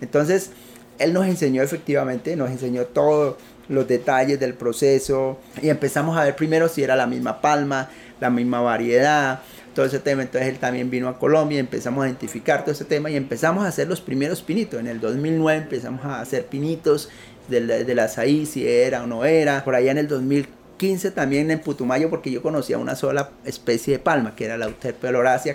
Entonces, 0.00 0.50
él 0.98 1.12
nos 1.12 1.26
enseñó 1.26 1.62
efectivamente, 1.62 2.36
nos 2.36 2.50
enseñó 2.50 2.84
todos 2.86 3.36
los 3.73 3.88
detalles 3.88 4.38
del 4.38 4.55
proceso 4.55 5.38
y 5.61 5.69
empezamos 5.69 6.17
a 6.17 6.25
ver 6.25 6.37
primero 6.37 6.69
si 6.69 6.83
era 6.83 6.95
la 6.95 7.07
misma 7.07 7.41
palma, 7.41 7.88
la 8.21 8.31
misma 8.31 8.61
variedad, 8.61 9.41
todo 9.75 9.87
ese 9.87 9.99
tema. 9.99 10.23
Entonces 10.23 10.49
él 10.50 10.59
también 10.59 10.91
vino 10.91 11.09
a 11.09 11.19
Colombia, 11.19 11.59
empezamos 11.59 12.05
a 12.05 12.09
identificar 12.09 12.62
todo 12.62 12.73
ese 12.73 12.85
tema 12.85 13.11
y 13.11 13.17
empezamos 13.17 13.64
a 13.64 13.69
hacer 13.69 13.88
los 13.88 14.00
primeros 14.00 14.43
pinitos. 14.43 14.79
En 14.79 14.87
el 14.87 15.00
2009 15.00 15.62
empezamos 15.62 16.05
a 16.05 16.21
hacer 16.21 16.47
pinitos 16.47 17.09
del, 17.49 17.67
del 17.67 17.99
azaí, 17.99 18.47
si 18.47 18.69
era 18.69 19.02
o 19.02 19.07
no 19.07 19.25
era. 19.25 19.64
Por 19.64 19.75
allá 19.75 19.91
en 19.91 19.99
el 19.99 20.09
2015 20.09 21.11
también 21.12 21.50
en 21.50 21.61
Putumayo, 21.61 22.11
porque 22.11 22.31
yo 22.31 22.43
conocía 22.43 22.79
una 22.79 22.95
sola 22.95 23.31
especie 23.45 23.95
de 23.95 23.99
palma, 23.99 24.35
que 24.37 24.45
era 24.45 24.57
la 24.57 24.67
Euterpe 24.67 25.09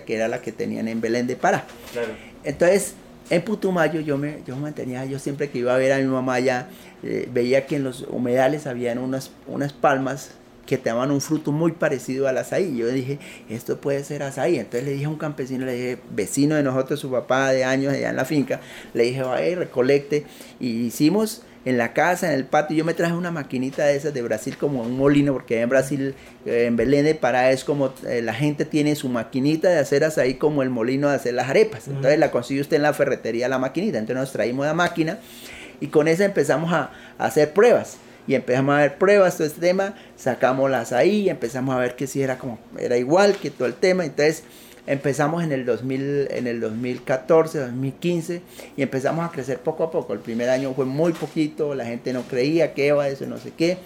que 0.06 0.16
era 0.16 0.28
la 0.28 0.42
que 0.42 0.52
tenían 0.52 0.88
en 0.88 1.02
Belén 1.02 1.28
de 1.28 1.36
Pará. 1.36 1.66
Entonces, 2.44 2.94
en 3.30 3.42
Putumayo 3.42 4.00
yo 4.02 4.18
me 4.18 4.42
yo 4.46 4.56
mantenía, 4.56 5.06
yo 5.06 5.20
siempre 5.20 5.50
que 5.50 5.60
iba 5.60 5.74
a 5.74 5.78
ver 5.78 5.92
a 5.94 5.98
mi 5.98 6.06
mamá 6.06 6.36
allá, 6.36 6.70
eh, 7.04 7.28
veía 7.32 7.66
que 7.66 7.76
en 7.76 7.84
los 7.84 8.02
humedales 8.10 8.68
habían 8.68 8.98
unas, 8.98 9.32
unas 9.48 9.74
palmas 9.74 10.32
que 10.66 10.78
te 10.78 10.90
daban 10.90 11.12
un 11.12 11.22
fruto 11.22 11.52
muy 11.52 11.72
parecido 11.72 12.28
al 12.28 12.38
azaí. 12.38 12.78
Yo 12.78 12.88
dije, 12.90 13.20
esto 13.50 13.80
puede 13.80 14.04
ser 14.04 14.22
azaí. 14.22 14.58
Entonces 14.58 14.84
le 14.84 14.92
dije 14.92 15.06
a 15.06 15.10
un 15.10 15.18
campesino, 15.18 15.66
le 15.66 15.74
dije, 15.74 15.98
vecino 16.12 16.56
de 16.56 16.64
nosotros, 16.64 17.00
su 17.00 17.10
papá 17.10 17.52
de 17.52 17.64
años 17.64 17.94
allá 17.94 18.10
en 18.10 18.16
la 18.18 18.26
finca, 18.26 18.60
le 18.94 19.04
dije, 19.04 19.24
vaya, 19.24 19.56
recolecte. 19.56 20.26
Y 20.60 20.86
hicimos 20.86 21.44
en 21.66 21.78
la 21.78 21.94
casa, 21.94 22.28
en 22.28 22.34
el 22.34 22.46
patio, 22.46 22.78
yo 22.78 22.86
me 22.86 22.94
traje 22.94 23.14
una 23.14 23.32
maquinita 23.32 23.86
de 23.86 23.96
esas 23.96 24.14
de 24.14 24.22
Brasil 24.22 24.58
como 24.58 24.84
un 24.84 24.98
molino, 24.98 25.34
porque 25.34 25.62
en 25.62 25.70
Brasil, 25.70 26.16
eh, 26.46 26.66
en 26.66 26.76
Belén 26.76 27.06
de 27.06 27.16
Pará, 27.16 27.52
es 27.52 27.64
como 27.64 27.94
eh, 28.08 28.22
la 28.22 28.34
gente 28.34 28.66
tiene 28.66 28.96
su 28.96 29.10
maquinita 29.10 29.70
de 29.70 29.80
hacer 29.80 30.04
azaí 30.04 30.36
como 30.36 30.64
el 30.64 30.70
molino 30.70 31.10
de 31.10 31.16
hacer 31.16 31.34
las 31.34 31.50
arepas. 31.50 31.88
Entonces 31.88 32.20
la 32.20 32.32
consigue 32.32 32.62
usted 32.62 32.78
en 32.78 32.84
la 32.84 32.94
ferretería 32.94 33.50
la 33.50 33.60
maquinita. 33.60 33.98
Entonces 33.98 34.22
nos 34.22 34.32
traímos 34.32 34.66
la 34.66 34.74
máquina 34.74 35.20
y 35.82 35.88
con 35.88 36.08
esa 36.08 36.26
empezamos 36.26 36.72
a 36.74 36.92
hacer 37.18 37.52
pruebas 37.54 37.98
y 38.28 38.36
empezamos 38.36 38.76
a 38.76 38.80
ver 38.80 38.98
pruebas, 38.98 39.38
todo 39.38 39.48
este 39.48 39.62
tema, 39.62 39.96
sacamos 40.18 40.70
las 40.70 40.92
ahí, 40.92 41.30
empezamos 41.30 41.74
a 41.74 41.80
ver 41.80 41.96
que 41.96 42.08
si 42.08 42.22
era 42.22 42.38
como, 42.38 42.60
era 42.78 42.98
igual 42.98 43.38
que 43.38 43.50
todo 43.50 43.68
el 43.68 43.74
tema, 43.74 44.04
entonces 44.04 44.44
empezamos 44.88 45.44
en 45.44 45.52
el 45.52 45.66
2000, 45.66 46.30
en 46.32 46.48
el 46.48 46.60
2014, 46.60 47.60
2015 47.60 48.42
y 48.76 48.82
empezamos 48.82 49.26
a 49.26 49.32
crecer 49.32 49.60
poco 49.60 49.84
a 49.84 49.92
poco. 49.92 50.14
El 50.14 50.20
primer 50.20 50.50
año 50.50 50.74
fue 50.74 50.86
muy 50.86 51.14
poquito, 51.14 51.76
la 51.76 51.86
gente 51.86 52.14
no 52.14 52.24
creía 52.24 52.74
que 52.74 52.88
iba 52.88 53.08
eso, 53.08 53.28
no 53.28 53.38
sé 53.38 53.52
qué 53.56 53.78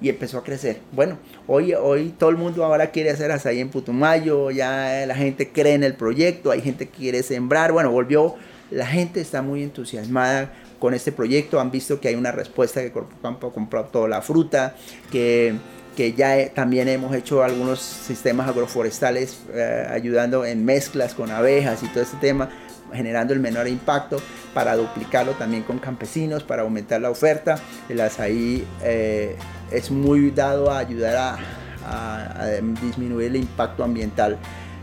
y 0.00 0.08
empezó 0.08 0.38
a 0.38 0.44
crecer. 0.44 0.80
Bueno, 0.92 1.18
hoy, 1.46 1.74
hoy 1.74 2.14
todo 2.18 2.30
el 2.30 2.36
mundo 2.36 2.64
ahora 2.64 2.90
quiere 2.90 3.10
hacer 3.10 3.30
azaí 3.30 3.60
en 3.60 3.70
Putumayo, 3.70 4.50
ya 4.50 5.04
la 5.06 5.14
gente 5.14 5.50
cree 5.50 5.74
en 5.74 5.84
el 5.84 5.94
proyecto, 5.94 6.50
hay 6.50 6.60
gente 6.60 6.86
que 6.86 6.96
quiere 6.96 7.22
sembrar, 7.22 7.72
bueno, 7.72 7.90
volvió, 7.90 8.34
la 8.70 8.86
gente 8.86 9.20
está 9.20 9.42
muy 9.42 9.62
entusiasmada 9.62 10.52
con 10.78 10.92
este 10.92 11.12
proyecto, 11.12 11.60
han 11.60 11.70
visto 11.70 12.00
que 12.00 12.08
hay 12.08 12.14
una 12.14 12.32
respuesta, 12.32 12.82
que 12.82 12.92
Corpo 12.92 13.16
Campo 13.22 13.46
ha 13.46 13.52
comprado 13.52 13.86
toda 13.86 14.08
la 14.08 14.20
fruta, 14.20 14.76
que, 15.10 15.54
que 15.96 16.12
ya 16.12 16.50
también 16.50 16.88
hemos 16.88 17.14
hecho 17.14 17.42
algunos 17.42 17.80
sistemas 17.80 18.48
agroforestales 18.48 19.38
eh, 19.52 19.86
ayudando 19.90 20.44
en 20.44 20.64
mezclas 20.64 21.14
con 21.14 21.30
abejas 21.30 21.82
y 21.82 21.88
todo 21.88 22.02
este 22.02 22.18
tema, 22.18 22.50
generando 22.92 23.32
el 23.32 23.40
menor 23.40 23.66
impacto 23.66 24.18
para 24.54 24.76
duplicarlo 24.76 25.32
también 25.32 25.62
con 25.64 25.78
campesinos, 25.78 26.42
para 26.42 26.62
aumentar 26.62 27.00
la 27.00 27.10
oferta. 27.10 27.58
El 27.88 28.00
azaí 28.00 28.64
eh, 28.82 29.36
es 29.70 29.90
muy 29.90 30.30
dado 30.30 30.70
a 30.70 30.78
ayudar 30.78 31.38
a, 31.84 32.46
disminuir 32.82 33.28
el 33.28 33.36
impacto 33.36 33.84
ambiental, 33.84 34.38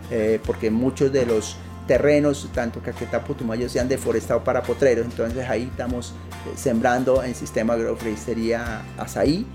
eh, 0.09 0.39
porque 0.45 0.71
muchos 0.71 1.11
de 1.11 1.25
los 1.25 1.57
terrenos, 1.87 2.49
tanto 2.53 2.81
Caquetá, 2.81 3.23
Putumayo, 3.23 3.67
se 3.67 3.79
han 3.79 3.89
deforestado 3.89 4.43
para 4.43 4.63
potreros. 4.63 5.05
Entonces 5.05 5.49
ahí 5.49 5.63
estamos 5.63 6.11
eh, 6.11 6.53
sembrando 6.55 7.23
en 7.23 7.35
sistema 7.35 7.73
agroforestería 7.73 8.81
azaí. 8.97 9.45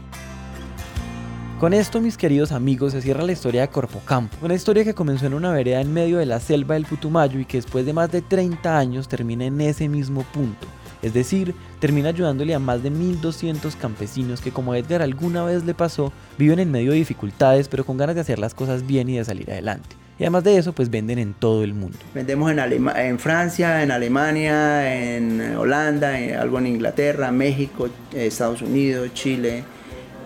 Con 1.59 1.75
esto, 1.75 2.01
mis 2.01 2.17
queridos 2.17 2.53
amigos, 2.53 2.93
se 2.93 3.03
cierra 3.03 3.25
la 3.25 3.33
historia 3.33 3.63
de 3.63 3.69
Corpocampo, 3.69 4.37
una 4.43 4.55
historia 4.55 4.85
que 4.85 4.95
comenzó 4.95 5.27
en 5.27 5.35
una 5.35 5.51
vereda 5.51 5.81
en 5.81 5.93
medio 5.93 6.19
de 6.19 6.27
la 6.27 6.39
selva 6.39 6.75
del 6.75 6.85
Putumayo 6.85 7.41
y 7.41 7.45
que 7.45 7.59
después 7.59 7.85
de 7.85 7.93
más 7.93 8.13
de 8.13 8.23
30 8.23 8.79
años 8.79 9.09
termina 9.09 9.45
en 9.45 9.61
ese 9.61 9.89
mismo 9.89 10.23
punto. 10.23 10.69
Es 11.03 11.15
decir, 11.15 11.57
termina 11.81 12.11
ayudándole 12.11 12.55
a 12.55 12.61
más 12.61 12.85
de 12.85 12.91
1200 12.91 13.75
campesinos 13.75 14.41
que 14.41 14.53
como 14.53 14.77
Edgar 14.77 15.03
alguna 15.03 15.43
vez 15.43 15.65
le 15.65 15.75
pasó, 15.75 16.13
viven 16.39 16.61
en 16.61 16.71
medio 16.71 16.93
de 16.93 16.99
dificultades 16.99 17.67
pero 17.67 17.85
con 17.85 17.97
ganas 17.97 18.15
de 18.15 18.21
hacer 18.21 18.39
las 18.39 18.55
cosas 18.55 18.87
bien 18.87 19.09
y 19.09 19.17
de 19.19 19.25
salir 19.25 19.51
adelante. 19.51 19.97
Y 20.21 20.23
además 20.23 20.45
de 20.45 20.59
eso, 20.59 20.73
pues 20.73 20.91
venden 20.91 21.19
en 21.19 21.35
todo 21.35 21.65
el 21.65 21.75
mundo. 21.75 21.99
Vendemos 22.15 22.53
en, 22.53 22.89
en 22.89 23.19
Francia, 23.19 23.83
en 23.83 23.91
Alemania, 23.91 25.17
en 25.17 25.57
Holanda, 25.57 26.21
en 26.21 26.37
algo 26.37 26.61
en 26.61 26.69
Inglaterra, 26.69 27.33
México, 27.33 27.89
Estados 28.13 28.63
Unidos, 28.63 29.13
Chile, 29.15 29.65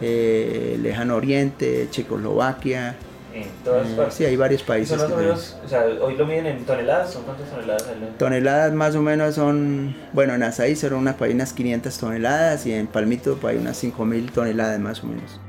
eh, 0.01 0.79
Lejano 0.81 1.17
Oriente, 1.17 1.89
Checoslovaquia. 1.91 2.97
En 3.35 3.49
todas 3.65 3.89
eh, 3.89 3.95
partes. 3.97 4.15
Sí, 4.15 4.25
hay 4.25 4.37
varios 4.37 4.63
países. 4.63 4.99
¿Son 4.99 5.09
más 5.09 5.19
o 5.19 5.21
menos, 5.21 5.57
o 5.65 5.69
sea, 5.69 5.85
hoy 6.01 6.17
lo 6.17 6.27
miden 6.27 6.47
en 6.47 6.65
toneladas? 6.65 7.13
¿Son 7.13 7.23
cuántas 7.23 7.51
toneladas? 7.51 7.85
Toneladas 8.19 8.73
más 8.73 8.95
o 8.95 9.03
menos 9.03 9.35
son, 9.35 9.97
bueno, 10.13 10.35
en 10.35 10.43
Azaí 10.43 10.77
son 10.77 10.95
unas, 10.95 11.17
unas 11.21 11.53
500 11.53 11.99
toneladas 11.99 12.67
y 12.67 12.73
en 12.73 12.87
Palmito 12.87 13.39
pues, 13.41 13.55
hay 13.55 13.61
unas 13.61 13.77
5000 13.79 14.33
toneladas 14.33 14.79
más 14.81 15.03
o 15.03 15.07
menos. 15.07 15.41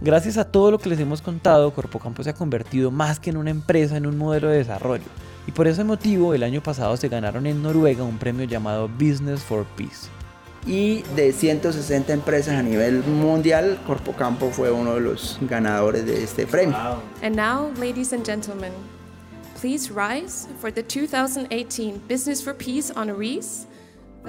Gracias 0.00 0.38
a 0.38 0.44
todo 0.44 0.70
lo 0.70 0.78
que 0.78 0.88
les 0.88 1.00
hemos 1.00 1.20
contado, 1.20 1.72
Corpocampo 1.72 2.22
se 2.22 2.30
ha 2.30 2.34
convertido 2.34 2.92
más 2.92 3.18
que 3.18 3.30
en 3.30 3.36
una 3.36 3.50
empresa 3.50 3.96
en 3.96 4.06
un 4.06 4.16
modelo 4.16 4.48
de 4.48 4.58
desarrollo. 4.58 5.04
Y 5.48 5.50
por 5.50 5.66
ese 5.66 5.82
motivo, 5.82 6.34
el 6.34 6.44
año 6.44 6.62
pasado 6.62 6.96
se 6.96 7.08
ganaron 7.08 7.46
en 7.46 7.62
Noruega 7.62 8.04
un 8.04 8.18
premio 8.18 8.44
llamado 8.44 8.88
Business 8.88 9.40
for 9.40 9.64
Peace. 9.76 10.08
Y 10.66 11.02
de 11.16 11.32
160 11.32 12.12
empresas 12.12 12.54
a 12.54 12.62
nivel 12.62 13.02
mundial, 13.04 13.78
Corpocampo 13.86 14.50
fue 14.50 14.70
uno 14.70 14.94
de 14.94 15.00
los 15.00 15.38
ganadores 15.42 16.04
de 16.04 16.22
este 16.22 16.46
premio. 16.46 17.00
And 17.22 17.34
now, 17.36 17.72
ladies 17.78 18.12
and 18.12 18.24
gentlemen, 18.24 18.72
please 19.54 19.90
rise 19.90 20.48
for 20.60 20.70
the 20.70 20.82
2018 20.82 22.02
Business 22.08 22.42
for 22.42 22.52
Peace 22.52 22.90
honorees. 22.90 23.66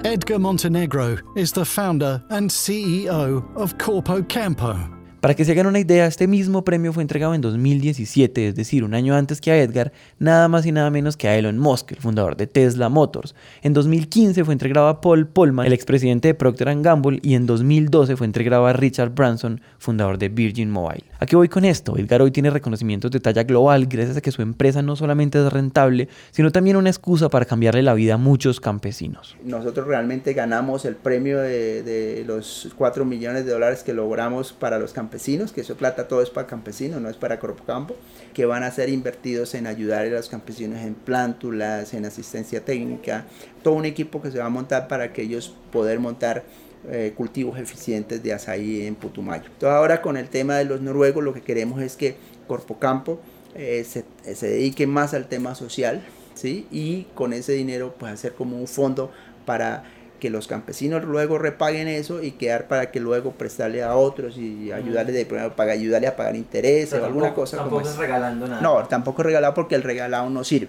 Edgar 0.04 0.38
Montenegro 0.38 1.18
is 1.36 1.52
the 1.52 1.64
founder 1.64 2.22
and 2.30 2.48
CEO 2.48 3.44
of 3.56 3.76
Corpo 3.76 4.22
Campo. 4.22 4.99
Para 5.20 5.34
que 5.34 5.44
se 5.44 5.52
hagan 5.52 5.66
una 5.66 5.78
idea, 5.78 6.06
este 6.06 6.26
mismo 6.26 6.64
premio 6.64 6.94
fue 6.94 7.02
entregado 7.02 7.34
en 7.34 7.42
2017, 7.42 8.48
es 8.48 8.54
decir, 8.54 8.84
un 8.84 8.94
año 8.94 9.14
antes 9.14 9.42
que 9.42 9.50
a 9.50 9.58
Edgar, 9.58 9.92
nada 10.18 10.48
más 10.48 10.64
y 10.64 10.72
nada 10.72 10.88
menos 10.88 11.18
que 11.18 11.28
a 11.28 11.36
Elon 11.36 11.58
Musk, 11.58 11.92
el 11.92 11.98
fundador 11.98 12.38
de 12.38 12.46
Tesla 12.46 12.88
Motors. 12.88 13.34
En 13.60 13.74
2015 13.74 14.46
fue 14.46 14.54
entregado 14.54 14.88
a 14.88 15.02
Paul 15.02 15.26
Polman, 15.26 15.66
el 15.66 15.74
expresidente 15.74 16.28
de 16.28 16.34
Procter 16.34 16.74
Gamble, 16.80 17.18
y 17.22 17.34
en 17.34 17.44
2012 17.44 18.16
fue 18.16 18.26
entregado 18.26 18.66
a 18.66 18.72
Richard 18.72 19.10
Branson, 19.10 19.60
fundador 19.78 20.16
de 20.16 20.30
Virgin 20.30 20.70
Mobile. 20.70 21.04
¿A 21.18 21.26
qué 21.26 21.36
voy 21.36 21.50
con 21.50 21.66
esto? 21.66 21.98
Edgar 21.98 22.22
hoy 22.22 22.30
tiene 22.30 22.48
reconocimientos 22.48 23.10
de 23.10 23.20
talla 23.20 23.42
global 23.42 23.88
gracias 23.88 24.16
a 24.16 24.20
que 24.22 24.32
su 24.32 24.40
empresa 24.40 24.80
no 24.80 24.96
solamente 24.96 25.38
es 25.38 25.52
rentable, 25.52 26.08
sino 26.30 26.50
también 26.50 26.78
una 26.78 26.88
excusa 26.88 27.28
para 27.28 27.44
cambiarle 27.44 27.82
la 27.82 27.92
vida 27.92 28.14
a 28.14 28.16
muchos 28.16 28.58
campesinos. 28.58 29.36
Nosotros 29.44 29.86
realmente 29.86 30.32
ganamos 30.32 30.86
el 30.86 30.96
premio 30.96 31.40
de, 31.40 31.82
de 31.82 32.24
los 32.26 32.70
4 32.78 33.04
millones 33.04 33.44
de 33.44 33.52
dólares 33.52 33.82
que 33.82 33.92
logramos 33.92 34.54
para 34.54 34.78
los 34.78 34.94
campesinos 34.94 35.09
campesinos, 35.10 35.50
que 35.50 35.62
eso 35.62 35.76
plata 35.76 36.06
todo 36.06 36.22
es 36.22 36.30
para 36.30 36.46
campesinos, 36.46 37.02
no 37.02 37.08
es 37.08 37.16
para 37.16 37.40
Campo, 37.66 37.96
que 38.32 38.46
van 38.46 38.62
a 38.62 38.70
ser 38.70 38.88
invertidos 38.88 39.54
en 39.54 39.66
ayudar 39.66 40.06
a 40.06 40.08
los 40.08 40.28
campesinos 40.28 40.78
en 40.82 40.94
plántulas, 40.94 41.94
en 41.94 42.04
asistencia 42.04 42.64
técnica, 42.64 43.26
todo 43.64 43.74
un 43.74 43.86
equipo 43.86 44.22
que 44.22 44.30
se 44.30 44.38
va 44.38 44.44
a 44.44 44.50
montar 44.50 44.86
para 44.86 45.12
que 45.12 45.22
ellos 45.22 45.52
poder 45.72 45.98
montar 45.98 46.44
eh, 46.88 47.12
cultivos 47.16 47.58
eficientes 47.58 48.22
de 48.22 48.32
azaí 48.32 48.86
en 48.86 48.94
Putumayo. 48.94 49.46
Entonces 49.46 49.70
ahora 49.70 50.00
con 50.00 50.16
el 50.16 50.28
tema 50.28 50.54
de 50.58 50.64
los 50.64 50.80
noruegos 50.80 51.24
lo 51.24 51.34
que 51.34 51.42
queremos 51.42 51.82
es 51.82 51.96
que 51.96 52.14
Corpocampo 52.46 53.20
eh, 53.56 53.84
se, 53.84 54.04
se, 54.32 54.46
dedique 54.46 54.86
más 54.86 55.12
al 55.12 55.26
tema 55.26 55.56
social, 55.56 56.02
¿sí? 56.34 56.68
Y 56.70 57.08
con 57.16 57.32
ese 57.32 57.52
dinero 57.54 57.96
pues 57.98 58.12
hacer 58.12 58.34
como 58.34 58.56
un 58.56 58.68
fondo 58.68 59.10
para 59.44 59.82
que 60.20 60.30
los 60.30 60.46
campesinos 60.46 61.02
luego 61.02 61.38
repaguen 61.38 61.88
eso 61.88 62.22
y 62.22 62.32
quedar 62.32 62.68
para 62.68 62.92
que 62.92 63.00
luego 63.00 63.32
prestarle 63.32 63.82
a 63.82 63.96
otros 63.96 64.38
y 64.38 64.70
ayudarle 64.70 65.12
de 65.12 65.26
para 65.26 65.72
ayudarle 65.72 66.06
a 66.06 66.14
pagar 66.14 66.36
intereses 66.36 67.00
o 67.00 67.04
alguna 67.04 67.34
cosa 67.34 67.56
tampoco 67.56 67.82
como 67.82 67.90
es 67.90 67.96
regalando 67.96 68.46
nada. 68.46 68.60
No, 68.60 68.86
tampoco 68.86 69.22
es 69.22 69.26
regalado 69.26 69.54
porque 69.54 69.74
el 69.74 69.82
regalado 69.82 70.30
no 70.30 70.44
sirve. 70.44 70.68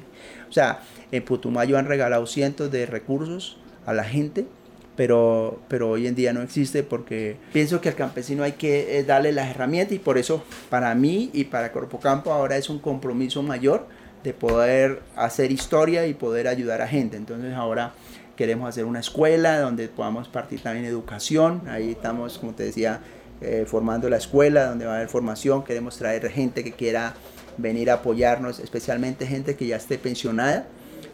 O 0.50 0.52
sea, 0.52 0.80
en 1.12 1.24
Putumayo 1.24 1.78
han 1.78 1.86
regalado 1.86 2.26
cientos 2.26 2.72
de 2.72 2.86
recursos 2.86 3.58
a 3.86 3.94
la 3.94 4.04
gente, 4.04 4.48
pero, 4.96 5.60
pero 5.68 5.90
hoy 5.92 6.08
en 6.08 6.16
día 6.16 6.34
no 6.34 6.42
existe 6.42 6.84
porque 6.84 7.38
pienso 7.54 7.82
que 7.82 7.90
al 7.90 7.96
campesino 7.96 8.44
hay 8.44 8.54
que 8.54 8.98
eh, 8.98 9.04
darle 9.04 9.32
las 9.32 9.50
herramientas 9.50 9.94
y 9.94 10.00
por 10.00 10.18
eso 10.18 10.44
para 10.70 10.96
mí 10.96 11.30
y 11.34 11.46
para 11.46 11.72
Corpo 11.72 12.00
Campo 12.00 12.32
ahora 12.32 12.58
es 12.58 12.70
un 12.70 12.80
compromiso 12.80 13.44
mayor 13.44 13.88
de 14.24 14.34
poder 14.34 15.02
hacer 15.16 15.52
historia 15.52 16.06
y 16.08 16.14
poder 16.14 16.48
ayudar 16.48 16.82
a 16.82 16.88
gente. 16.88 17.18
Entonces 17.18 17.54
ahora 17.54 17.94
queremos 18.42 18.68
hacer 18.68 18.86
una 18.86 19.02
escuela 19.02 19.60
donde 19.60 19.88
podamos 19.88 20.28
partir 20.28 20.64
también 20.64 20.84
educación. 20.86 21.62
Ahí 21.68 21.92
estamos, 21.92 22.40
como 22.40 22.56
te 22.56 22.64
decía, 22.64 23.00
eh, 23.40 23.66
formando 23.68 24.10
la 24.10 24.18
escuela 24.18 24.66
donde 24.66 24.88
va 24.88 24.94
a 24.94 24.96
haber 24.96 25.10
formación. 25.10 25.64
Queremos 25.64 25.96
traer 25.98 26.28
gente 26.32 26.64
que 26.64 26.72
quiera 26.72 27.14
venir 27.58 27.92
a 27.92 27.96
apoyarnos, 27.96 28.58
especialmente 28.58 29.28
gente 29.28 29.56
que 29.56 29.68
ya 29.68 29.76
esté 29.76 30.00
pensionada, 30.00 30.66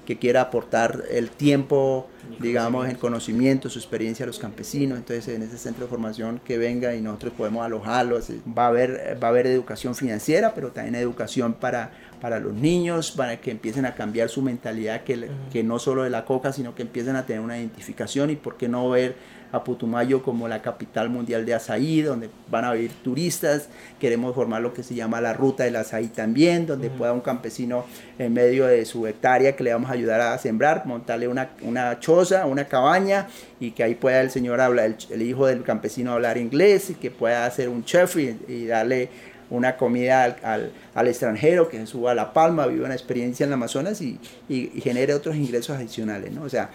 que 0.08 0.18
quiera 0.18 0.40
aportar 0.40 1.04
el 1.12 1.30
tiempo, 1.30 2.08
digamos, 2.40 2.88
el 2.88 2.98
conocimiento, 2.98 3.70
su 3.70 3.78
experiencia 3.78 4.24
a 4.24 4.28
los 4.28 4.40
campesinos. 4.40 4.98
Entonces, 4.98 5.28
en 5.36 5.42
ese 5.42 5.58
centro 5.58 5.84
de 5.84 5.90
formación 5.90 6.40
que 6.46 6.58
venga 6.58 6.96
y 6.96 7.02
nosotros 7.02 7.34
podemos 7.34 7.66
alojarlos. 7.66 8.30
Va 8.58 8.64
a 8.64 8.68
haber, 8.70 9.20
va 9.22 9.28
a 9.28 9.32
haber 9.32 9.48
educación 9.48 9.96
financiera, 9.96 10.54
pero 10.56 10.72
también 10.72 10.96
educación 10.96 11.56
para 11.56 11.92
para 12.22 12.40
los 12.40 12.54
niños, 12.54 13.12
para 13.12 13.40
que 13.40 13.52
empiecen 13.52 13.86
a 13.86 13.94
cambiar 13.94 14.30
su 14.30 14.42
mentalidad, 14.42 15.04
que, 15.04 15.30
que 15.52 15.64
no 15.64 15.78
solo 15.78 16.04
de 16.04 16.10
la 16.10 16.26
coca, 16.26 16.52
sino 16.52 16.74
que 16.74 16.82
empiecen 16.82 17.16
a 17.16 17.26
tener 17.26 17.42
una 17.42 17.60
identificación 17.60 18.30
y 18.30 18.36
por 18.36 18.58
qué 18.58 18.68
no 18.68 18.90
ver 18.90 19.16
a 19.52 19.64
Putumayo 19.64 20.24
como 20.24 20.48
la 20.48 20.62
capital 20.62 21.10
mundial 21.10 21.46
de 21.46 21.54
azaí, 21.54 22.02
donde 22.02 22.30
van 22.50 22.66
a 22.66 22.74
vivir 22.74 22.92
turistas. 23.04 23.70
Queremos 24.00 24.36
formar 24.36 24.62
lo 24.62 24.74
que 24.74 24.84
se 24.84 24.96
llama 24.96 25.22
la 25.22 25.34
ruta 25.34 25.64
del 25.64 25.76
azaí 25.76 26.08
también, 26.08 26.66
donde 26.66 26.90
pueda 26.90 27.14
un 27.14 27.22
campesino 27.22 27.86
en 28.20 28.34
medio 28.34 28.66
de 28.68 28.86
su 28.86 29.08
hectárea 29.08 29.56
que 29.56 29.64
le 29.64 29.74
vamos 29.74 29.90
a 29.90 29.94
ayudar 29.94 30.22
a 30.22 30.38
sembrar, 30.38 30.86
montarle 30.86 31.28
una, 31.28 31.50
una 31.62 32.00
choza, 32.00 32.46
una 32.46 32.66
cabaña 32.66 33.28
y 33.60 33.72
que 33.72 33.84
ahí 33.84 33.96
pueda 33.96 34.22
el 34.22 34.30
señor 34.30 34.62
hablar, 34.62 34.96
el, 35.10 35.22
hijo 35.22 35.48
del 35.48 35.64
campesino 35.64 36.14
hablar 36.14 36.38
inglés 36.38 36.90
y 36.90 36.94
que 36.96 37.12
pueda 37.12 37.46
hacer 37.46 37.70
un 37.70 37.84
chef 37.84 38.18
y 38.18 38.66
darle 38.68 39.10
una 39.50 39.78
comida 39.78 40.24
al, 40.24 40.72
al, 40.94 41.08
extranjero 41.08 41.70
que 41.70 41.86
suba 41.86 42.12
a 42.12 42.16
La 42.16 42.34
Palma, 42.34 42.68
viva 42.68 42.86
una 42.86 42.94
experiencia 42.94 43.44
en 43.44 43.50
el 43.50 43.54
Amazonas 43.54 44.02
y, 44.02 44.20
y, 44.50 44.82
genere 44.82 45.14
otros 45.14 45.36
ingresos 45.36 45.78
adicionales. 45.78 46.32
¿no? 46.32 46.44
O 46.44 46.50
sea, 46.50 46.70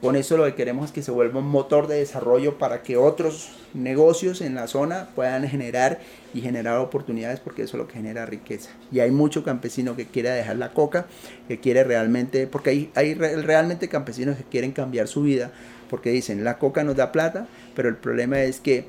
con 0.00 0.16
eso 0.16 0.36
lo 0.36 0.44
que 0.44 0.54
queremos 0.54 0.86
es 0.86 0.92
que 0.92 1.02
se 1.02 1.10
vuelva 1.10 1.40
un 1.40 1.48
motor 1.48 1.86
de 1.86 1.96
desarrollo 1.96 2.58
para 2.58 2.82
que 2.82 2.96
otros 2.96 3.50
negocios 3.74 4.40
en 4.40 4.54
la 4.54 4.66
zona 4.66 5.08
puedan 5.14 5.46
generar 5.46 6.00
y 6.32 6.40
generar 6.40 6.78
oportunidades 6.78 7.40
porque 7.40 7.62
eso 7.62 7.76
es 7.76 7.82
lo 7.82 7.88
que 7.88 7.94
genera 7.94 8.24
riqueza. 8.24 8.70
Y 8.90 9.00
hay 9.00 9.10
mucho 9.10 9.44
campesino 9.44 9.96
que 9.96 10.06
quiere 10.06 10.30
dejar 10.30 10.56
la 10.56 10.72
coca, 10.72 11.06
que 11.48 11.60
quiere 11.60 11.84
realmente, 11.84 12.46
porque 12.46 12.70
hay, 12.70 12.90
hay 12.94 13.14
realmente 13.14 13.88
campesinos 13.88 14.36
que 14.36 14.44
quieren 14.44 14.72
cambiar 14.72 15.06
su 15.06 15.22
vida 15.22 15.50
porque 15.90 16.10
dicen, 16.10 16.44
la 16.44 16.58
coca 16.58 16.84
nos 16.84 16.96
da 16.96 17.10
plata, 17.10 17.48
pero 17.74 17.88
el 17.88 17.96
problema 17.96 18.40
es 18.40 18.60
que 18.60 18.86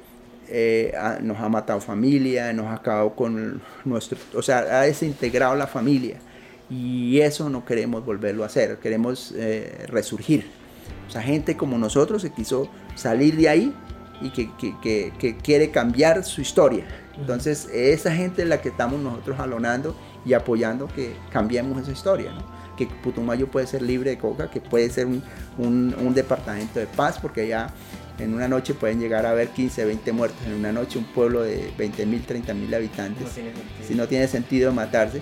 eh, 0.48 0.94
nos 1.22 1.40
ha 1.40 1.50
matado 1.50 1.82
familia, 1.82 2.54
nos 2.54 2.68
ha 2.68 2.76
acabado 2.76 3.16
con 3.16 3.62
nuestro, 3.84 4.18
o 4.36 4.42
sea, 4.44 4.60
ha 4.60 4.82
desintegrado 4.82 5.56
la 5.56 5.68
familia. 5.68 6.18
Y 6.70 7.20
eso 7.20 7.50
no 7.50 7.66
queremos 7.66 8.06
volverlo 8.06 8.44
a 8.44 8.46
hacer, 8.46 8.78
queremos 8.78 9.34
eh, 9.36 9.86
resurgir. 9.88 10.61
O 11.08 11.12
sea, 11.12 11.22
gente 11.22 11.58
como 11.58 11.78
nosotros 11.78 12.22
se 12.22 12.32
quiso 12.32 12.70
salir 12.96 13.36
de 13.36 13.50
ahí 13.50 13.74
y 14.22 14.30
que, 14.30 14.50
que, 14.82 15.14
que, 15.18 15.38
quiere 15.38 15.72
cambiar 15.72 16.24
su 16.24 16.42
historia. 16.42 16.86
Entonces, 17.18 17.68
esa 17.74 18.14
gente 18.14 18.44
es 18.44 18.48
la 18.48 18.62
que 18.62 18.70
estamos 18.70 19.00
nosotros 19.00 19.40
alonando 19.40 19.96
y 20.26 20.34
apoyando 20.34 20.88
que 20.88 21.16
cambiemos 21.32 21.82
esa 21.82 21.92
historia. 21.92 22.32
Que 22.78 22.88
Putumayo 22.88 23.48
puede 23.50 23.68
ser 23.68 23.82
libre 23.82 24.12
de 24.12 24.18
coca, 24.18 24.50
que 24.50 24.62
puede 24.62 24.90
ser 24.90 25.08
un, 25.08 25.24
un, 25.58 25.96
un 26.00 26.14
departamento 26.14 26.80
de 26.80 26.88
paz, 26.88 27.20
porque 27.20 27.48
ya 27.48 27.74
en 28.22 28.34
una 28.34 28.48
noche 28.48 28.74
pueden 28.74 29.00
llegar 29.00 29.26
a 29.26 29.32
haber 29.32 29.50
15, 29.50 29.86
20 29.86 30.12
muertos. 30.12 30.40
En 30.46 30.54
una 30.54 30.72
noche 30.72 31.00
un 31.00 31.06
pueblo 31.06 31.42
de 31.42 31.72
20 31.78 32.06
mil, 32.06 32.22
30 32.22 32.54
mil 32.54 32.74
habitantes. 32.74 33.28
si 33.86 33.96
no 33.96 34.08
tiene 34.08 34.28
sentido 34.28 34.72
matarse. 34.72 35.22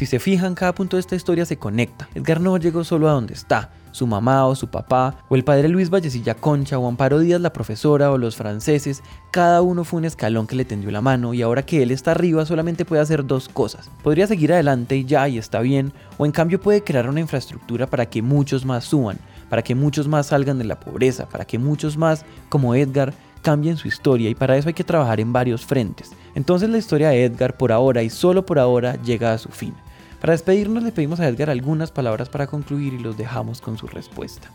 Si 0.00 0.06
se 0.06 0.18
fijan, 0.18 0.54
cada 0.54 0.74
punto 0.74 0.96
de 0.96 1.00
esta 1.02 1.14
historia 1.14 1.44
se 1.44 1.58
conecta. 1.58 2.08
Edgar 2.14 2.40
no 2.40 2.56
llegó 2.56 2.84
solo 2.84 3.06
a 3.06 3.12
donde 3.12 3.34
está 3.34 3.68
su 3.92 4.06
mamá 4.06 4.46
o 4.46 4.54
su 4.54 4.68
papá, 4.68 5.18
o 5.28 5.36
el 5.36 5.44
padre 5.44 5.68
Luis 5.68 5.90
Vallecilla 5.90 6.34
Concha, 6.34 6.78
o 6.78 6.88
Amparo 6.88 7.18
Díaz 7.18 7.38
la 7.42 7.52
profesora, 7.52 8.10
o 8.10 8.16
los 8.16 8.34
franceses, 8.34 9.02
cada 9.30 9.60
uno 9.60 9.84
fue 9.84 9.98
un 9.98 10.06
escalón 10.06 10.46
que 10.46 10.56
le 10.56 10.64
tendió 10.64 10.90
la 10.90 11.02
mano 11.02 11.34
y 11.34 11.42
ahora 11.42 11.66
que 11.66 11.82
él 11.82 11.90
está 11.90 12.12
arriba 12.12 12.46
solamente 12.46 12.86
puede 12.86 13.02
hacer 13.02 13.26
dos 13.26 13.50
cosas. 13.50 13.90
Podría 14.02 14.26
seguir 14.26 14.54
adelante 14.54 14.96
y 14.96 15.04
ya 15.04 15.28
y 15.28 15.36
está 15.36 15.60
bien, 15.60 15.92
o 16.16 16.24
en 16.24 16.32
cambio 16.32 16.58
puede 16.62 16.82
crear 16.82 17.06
una 17.06 17.20
infraestructura 17.20 17.86
para 17.86 18.06
que 18.06 18.22
muchos 18.22 18.64
más 18.64 18.84
suban, 18.84 19.18
para 19.50 19.60
que 19.60 19.74
muchos 19.74 20.08
más 20.08 20.28
salgan 20.28 20.56
de 20.56 20.64
la 20.64 20.80
pobreza, 20.80 21.28
para 21.28 21.44
que 21.44 21.58
muchos 21.58 21.98
más, 21.98 22.24
como 22.48 22.74
Edgar, 22.74 23.12
cambien 23.42 23.76
su 23.76 23.86
historia 23.86 24.30
y 24.30 24.34
para 24.34 24.56
eso 24.56 24.68
hay 24.68 24.74
que 24.74 24.82
trabajar 24.82 25.20
en 25.20 25.34
varios 25.34 25.66
frentes. 25.66 26.12
Entonces 26.34 26.70
la 26.70 26.78
historia 26.78 27.10
de 27.10 27.26
Edgar 27.26 27.58
por 27.58 27.70
ahora 27.70 28.02
y 28.02 28.08
solo 28.08 28.46
por 28.46 28.58
ahora 28.58 28.96
llega 29.02 29.34
a 29.34 29.38
su 29.38 29.50
fin. 29.50 29.74
Para 30.20 30.32
despedirnos 30.32 30.82
le 30.82 30.92
pedimos 30.92 31.18
a 31.20 31.28
Edgar 31.28 31.48
algunas 31.48 31.90
palabras 31.90 32.28
para 32.28 32.46
concluir 32.46 32.92
y 32.92 32.98
los 32.98 33.16
dejamos 33.16 33.62
con 33.62 33.78
su 33.78 33.86
respuesta. 33.86 34.48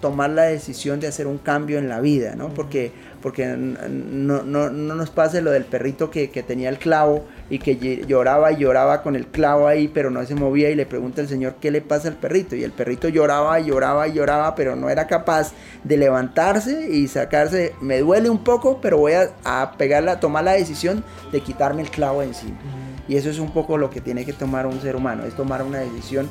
Tomar 0.00 0.30
la 0.30 0.44
decisión 0.44 1.00
de 1.00 1.06
hacer 1.06 1.26
un 1.26 1.36
cambio 1.36 1.78
en 1.78 1.88
la 1.88 2.00
vida, 2.00 2.34
¿no? 2.34 2.48
Porque, 2.48 2.92
porque 3.20 3.46
no, 3.46 4.42
no, 4.42 4.70
no 4.70 4.94
nos 4.94 5.10
pase 5.10 5.42
lo 5.42 5.50
del 5.50 5.64
perrito 5.64 6.10
que, 6.10 6.30
que, 6.30 6.42
tenía 6.42 6.68
el 6.70 6.78
clavo 6.78 7.24
y 7.50 7.58
que 7.58 8.04
lloraba 8.06 8.52
y 8.52 8.58
lloraba 8.58 9.02
con 9.02 9.16
el 9.16 9.26
clavo 9.26 9.66
ahí, 9.66 9.88
pero 9.88 10.10
no 10.10 10.24
se 10.24 10.34
movía 10.34 10.70
y 10.70 10.74
le 10.74 10.86
pregunta 10.86 11.22
al 11.22 11.28
Señor 11.28 11.56
qué 11.60 11.70
le 11.70 11.82
pasa 11.82 12.08
al 12.08 12.16
perrito. 12.16 12.56
Y 12.56 12.64
el 12.64 12.72
perrito 12.72 13.08
lloraba 13.08 13.58
y 13.60 13.66
lloraba 13.66 14.08
y 14.08 14.14
lloraba, 14.14 14.54
pero 14.54 14.76
no 14.76 14.88
era 14.88 15.06
capaz 15.06 15.52
de 15.84 15.96
levantarse 15.98 16.90
y 16.90 17.08
sacarse, 17.08 17.74
me 17.82 18.00
duele 18.00 18.30
un 18.30 18.44
poco, 18.44 18.80
pero 18.80 18.98
voy 18.98 19.12
a, 19.12 19.30
a 19.44 19.72
pegarla, 19.76 20.12
a 20.12 20.20
tomar 20.20 20.44
la 20.44 20.52
decisión 20.52 21.04
de 21.32 21.40
quitarme 21.40 21.82
el 21.82 21.90
clavo 21.90 22.22
encima. 22.22 22.56
Y 23.08 23.16
eso 23.16 23.30
es 23.30 23.38
un 23.38 23.50
poco 23.50 23.78
lo 23.78 23.90
que 23.90 24.00
tiene 24.00 24.24
que 24.24 24.32
tomar 24.32 24.66
un 24.66 24.80
ser 24.80 24.96
humano, 24.96 25.24
es 25.24 25.34
tomar 25.34 25.62
una 25.62 25.78
decisión 25.78 26.28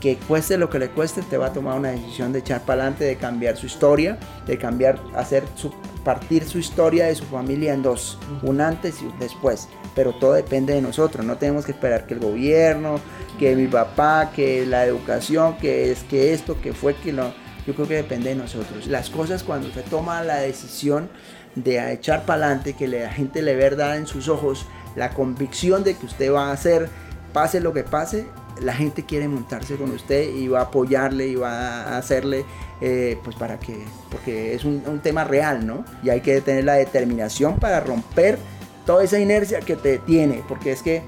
que 0.00 0.16
cueste 0.16 0.56
lo 0.56 0.70
que 0.70 0.78
le 0.78 0.88
cueste, 0.88 1.22
te 1.22 1.36
va 1.36 1.46
a 1.46 1.52
tomar 1.52 1.78
una 1.78 1.90
decisión 1.90 2.32
de 2.32 2.38
echar 2.38 2.62
para 2.62 2.82
adelante, 2.82 3.04
de 3.04 3.16
cambiar 3.16 3.56
su 3.56 3.66
historia, 3.66 4.18
de 4.46 4.56
cambiar, 4.56 4.98
hacer 5.14 5.44
su, 5.54 5.72
partir 6.02 6.44
su 6.44 6.58
historia 6.58 7.06
de 7.06 7.14
su 7.14 7.24
familia 7.26 7.74
en 7.74 7.82
dos, 7.82 8.18
un 8.42 8.60
antes 8.60 9.02
y 9.02 9.04
un 9.04 9.18
después. 9.18 9.68
Pero 9.94 10.14
todo 10.14 10.32
depende 10.32 10.72
de 10.72 10.80
nosotros, 10.80 11.24
no 11.24 11.36
tenemos 11.36 11.66
que 11.66 11.72
esperar 11.72 12.06
que 12.06 12.14
el 12.14 12.20
gobierno, 12.20 12.98
que 13.38 13.54
mi 13.54 13.66
papá, 13.66 14.32
que 14.34 14.64
la 14.64 14.84
educación, 14.86 15.58
que 15.58 15.92
es 15.92 16.02
que 16.04 16.32
esto, 16.32 16.60
que 16.60 16.72
fue, 16.72 16.94
que 16.94 17.12
no. 17.12 17.32
Yo 17.66 17.74
creo 17.74 17.86
que 17.86 17.96
depende 17.96 18.30
de 18.30 18.36
nosotros. 18.36 18.86
Las 18.86 19.10
cosas 19.10 19.42
cuando 19.42 19.70
se 19.70 19.82
toma 19.82 20.22
la 20.24 20.36
decisión 20.36 21.10
de 21.54 21.92
echar 21.92 22.24
para 22.24 22.46
adelante, 22.46 22.72
que 22.72 22.88
la 22.88 23.10
gente 23.10 23.42
le 23.42 23.54
verdad 23.54 23.98
en 23.98 24.06
sus 24.06 24.28
ojos, 24.28 24.66
la 24.96 25.10
convicción 25.10 25.84
de 25.84 25.94
que 25.94 26.06
usted 26.06 26.32
va 26.32 26.48
a 26.48 26.52
hacer, 26.52 26.88
pase 27.32 27.60
lo 27.60 27.72
que 27.72 27.84
pase, 27.84 28.26
la 28.60 28.74
gente 28.74 29.04
quiere 29.04 29.28
montarse 29.28 29.76
con 29.76 29.90
usted 29.90 30.34
y 30.34 30.48
va 30.48 30.60
a 30.60 30.62
apoyarle 30.64 31.28
y 31.28 31.34
va 31.34 31.82
a 31.82 31.98
hacerle, 31.98 32.44
eh, 32.80 33.18
pues 33.24 33.36
para 33.36 33.58
que, 33.58 33.84
porque 34.10 34.54
es 34.54 34.64
un, 34.64 34.82
un, 34.86 35.00
tema 35.00 35.24
real, 35.24 35.66
¿no? 35.66 35.84
Y 36.02 36.10
hay 36.10 36.20
que 36.20 36.40
tener 36.40 36.64
la 36.64 36.74
determinación 36.74 37.58
para 37.58 37.80
romper 37.80 38.38
toda 38.84 39.04
esa 39.04 39.18
inercia 39.18 39.60
que 39.60 39.76
te 39.76 39.98
tiene, 39.98 40.42
porque 40.46 40.72
es 40.72 40.82
que 40.82 41.02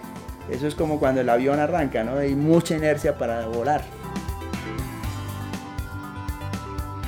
eso 0.50 0.66
es 0.66 0.74
como 0.74 0.98
cuando 0.98 1.20
el 1.20 1.28
avión 1.28 1.60
arranca, 1.60 2.04
¿no? 2.04 2.18
Hay 2.18 2.34
mucha 2.34 2.76
inercia 2.76 3.18
para 3.18 3.46
volar. 3.46 3.84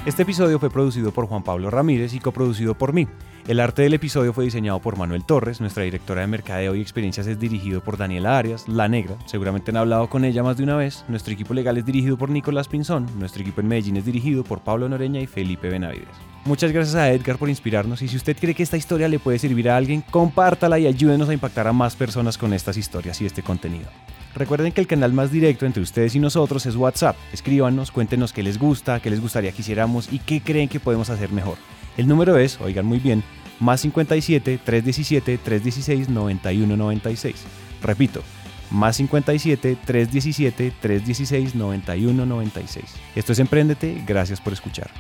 Este 0.07 0.25
episodio 0.25 0.59
fue 0.59 0.69
producido 0.69 1.13
por 1.13 1.27
Juan 1.27 1.43
Pablo 1.43 1.71
Ramírez 1.71 2.13
y 2.13 2.21
coproducido 2.21 2.75
por 2.75 2.93
mí. 2.93 3.09
El 3.49 3.59
arte 3.59 3.81
del 3.81 3.95
episodio 3.95 4.35
fue 4.35 4.45
diseñado 4.45 4.79
por 4.79 4.99
Manuel 4.99 5.25
Torres, 5.25 5.63
nuestra 5.63 5.85
directora 5.85 6.21
de 6.21 6.27
mercadeo 6.27 6.75
y 6.75 6.83
experiencias 6.83 7.27
es 7.27 7.41
dirigido 7.41 7.83
por 7.83 7.97
Daniela 7.97 8.37
Arias, 8.37 8.69
La 8.69 8.87
Negra, 8.87 9.17
seguramente 9.25 9.71
han 9.71 9.79
hablado 9.79 10.11
con 10.11 10.27
ella 10.27 10.43
más 10.43 10.59
de 10.59 10.65
una 10.65 10.77
vez, 10.77 11.07
nuestro 11.09 11.33
equipo 11.33 11.55
legal 11.55 11.79
es 11.79 11.87
dirigido 11.87 12.19
por 12.19 12.29
Nicolás 12.29 12.69
Pinzón, 12.69 13.07
nuestro 13.19 13.41
equipo 13.41 13.63
en 13.63 13.69
Medellín 13.69 13.97
es 13.97 14.05
dirigido 14.05 14.45
por 14.45 14.61
Pablo 14.61 14.91
Noreña 14.91 15.21
y 15.21 15.27
Felipe 15.27 15.71
Benavides. 15.71 16.09
Muchas 16.45 16.71
gracias 16.71 16.97
a 16.97 17.11
Edgar 17.11 17.39
por 17.39 17.49
inspirarnos 17.49 18.03
y 18.03 18.09
si 18.09 18.17
usted 18.17 18.37
cree 18.39 18.55
que 18.55 18.63
esta 18.63 18.77
historia 18.77 19.09
le 19.09 19.19
puede 19.19 19.39
servir 19.39 19.71
a 19.71 19.77
alguien, 19.79 20.03
compártala 20.11 20.79
y 20.79 20.87
ayúdenos 20.87 21.31
a 21.31 21.35
impactar 21.35 21.67
a 21.67 21.73
más 21.73 21.97
personas 21.97 22.37
con 22.37 22.53
estas 22.53 22.77
historias 22.77 23.23
y 23.23 23.27
este 23.27 23.43
contenido. 23.43 23.89
Recuerden 24.35 24.73
que 24.73 24.81
el 24.81 24.89
canal 24.89 25.13
más 25.13 25.31
directo 25.31 25.65
entre 25.65 25.83
ustedes 25.83 26.15
y 26.17 26.19
nosotros 26.19 26.67
es 26.67 26.75
WhatsApp. 26.75 27.17
Escríbanos, 27.33 27.93
cuéntenos 27.93 28.33
qué 28.33 28.43
les 28.43 28.59
gusta, 28.59 28.99
qué 28.99 29.09
les 29.09 29.21
gustaría 29.21 29.53
que 29.53 29.63
hiciéramos 29.63 30.13
y 30.13 30.19
qué 30.19 30.41
creen 30.41 30.69
que 30.69 30.81
podemos 30.81 31.09
hacer 31.09 31.31
mejor. 31.31 31.57
El 31.97 32.09
número 32.09 32.37
es, 32.37 32.61
oigan 32.61 32.85
muy 32.85 32.99
bien, 32.99 33.23
más 33.61 33.83
57 33.83 34.59
317 34.65 35.39
316 35.39 36.09
9196. 36.09 37.45
Repito, 37.81 38.23
más 38.73 38.97
57 38.97 39.77
317 39.85 40.73
316 40.81 41.55
9196. 41.55 42.85
Esto 43.15 43.33
es 43.33 43.39
Emprendete, 43.39 44.03
gracias 44.05 44.41
por 44.41 44.53
escuchar. 44.53 44.91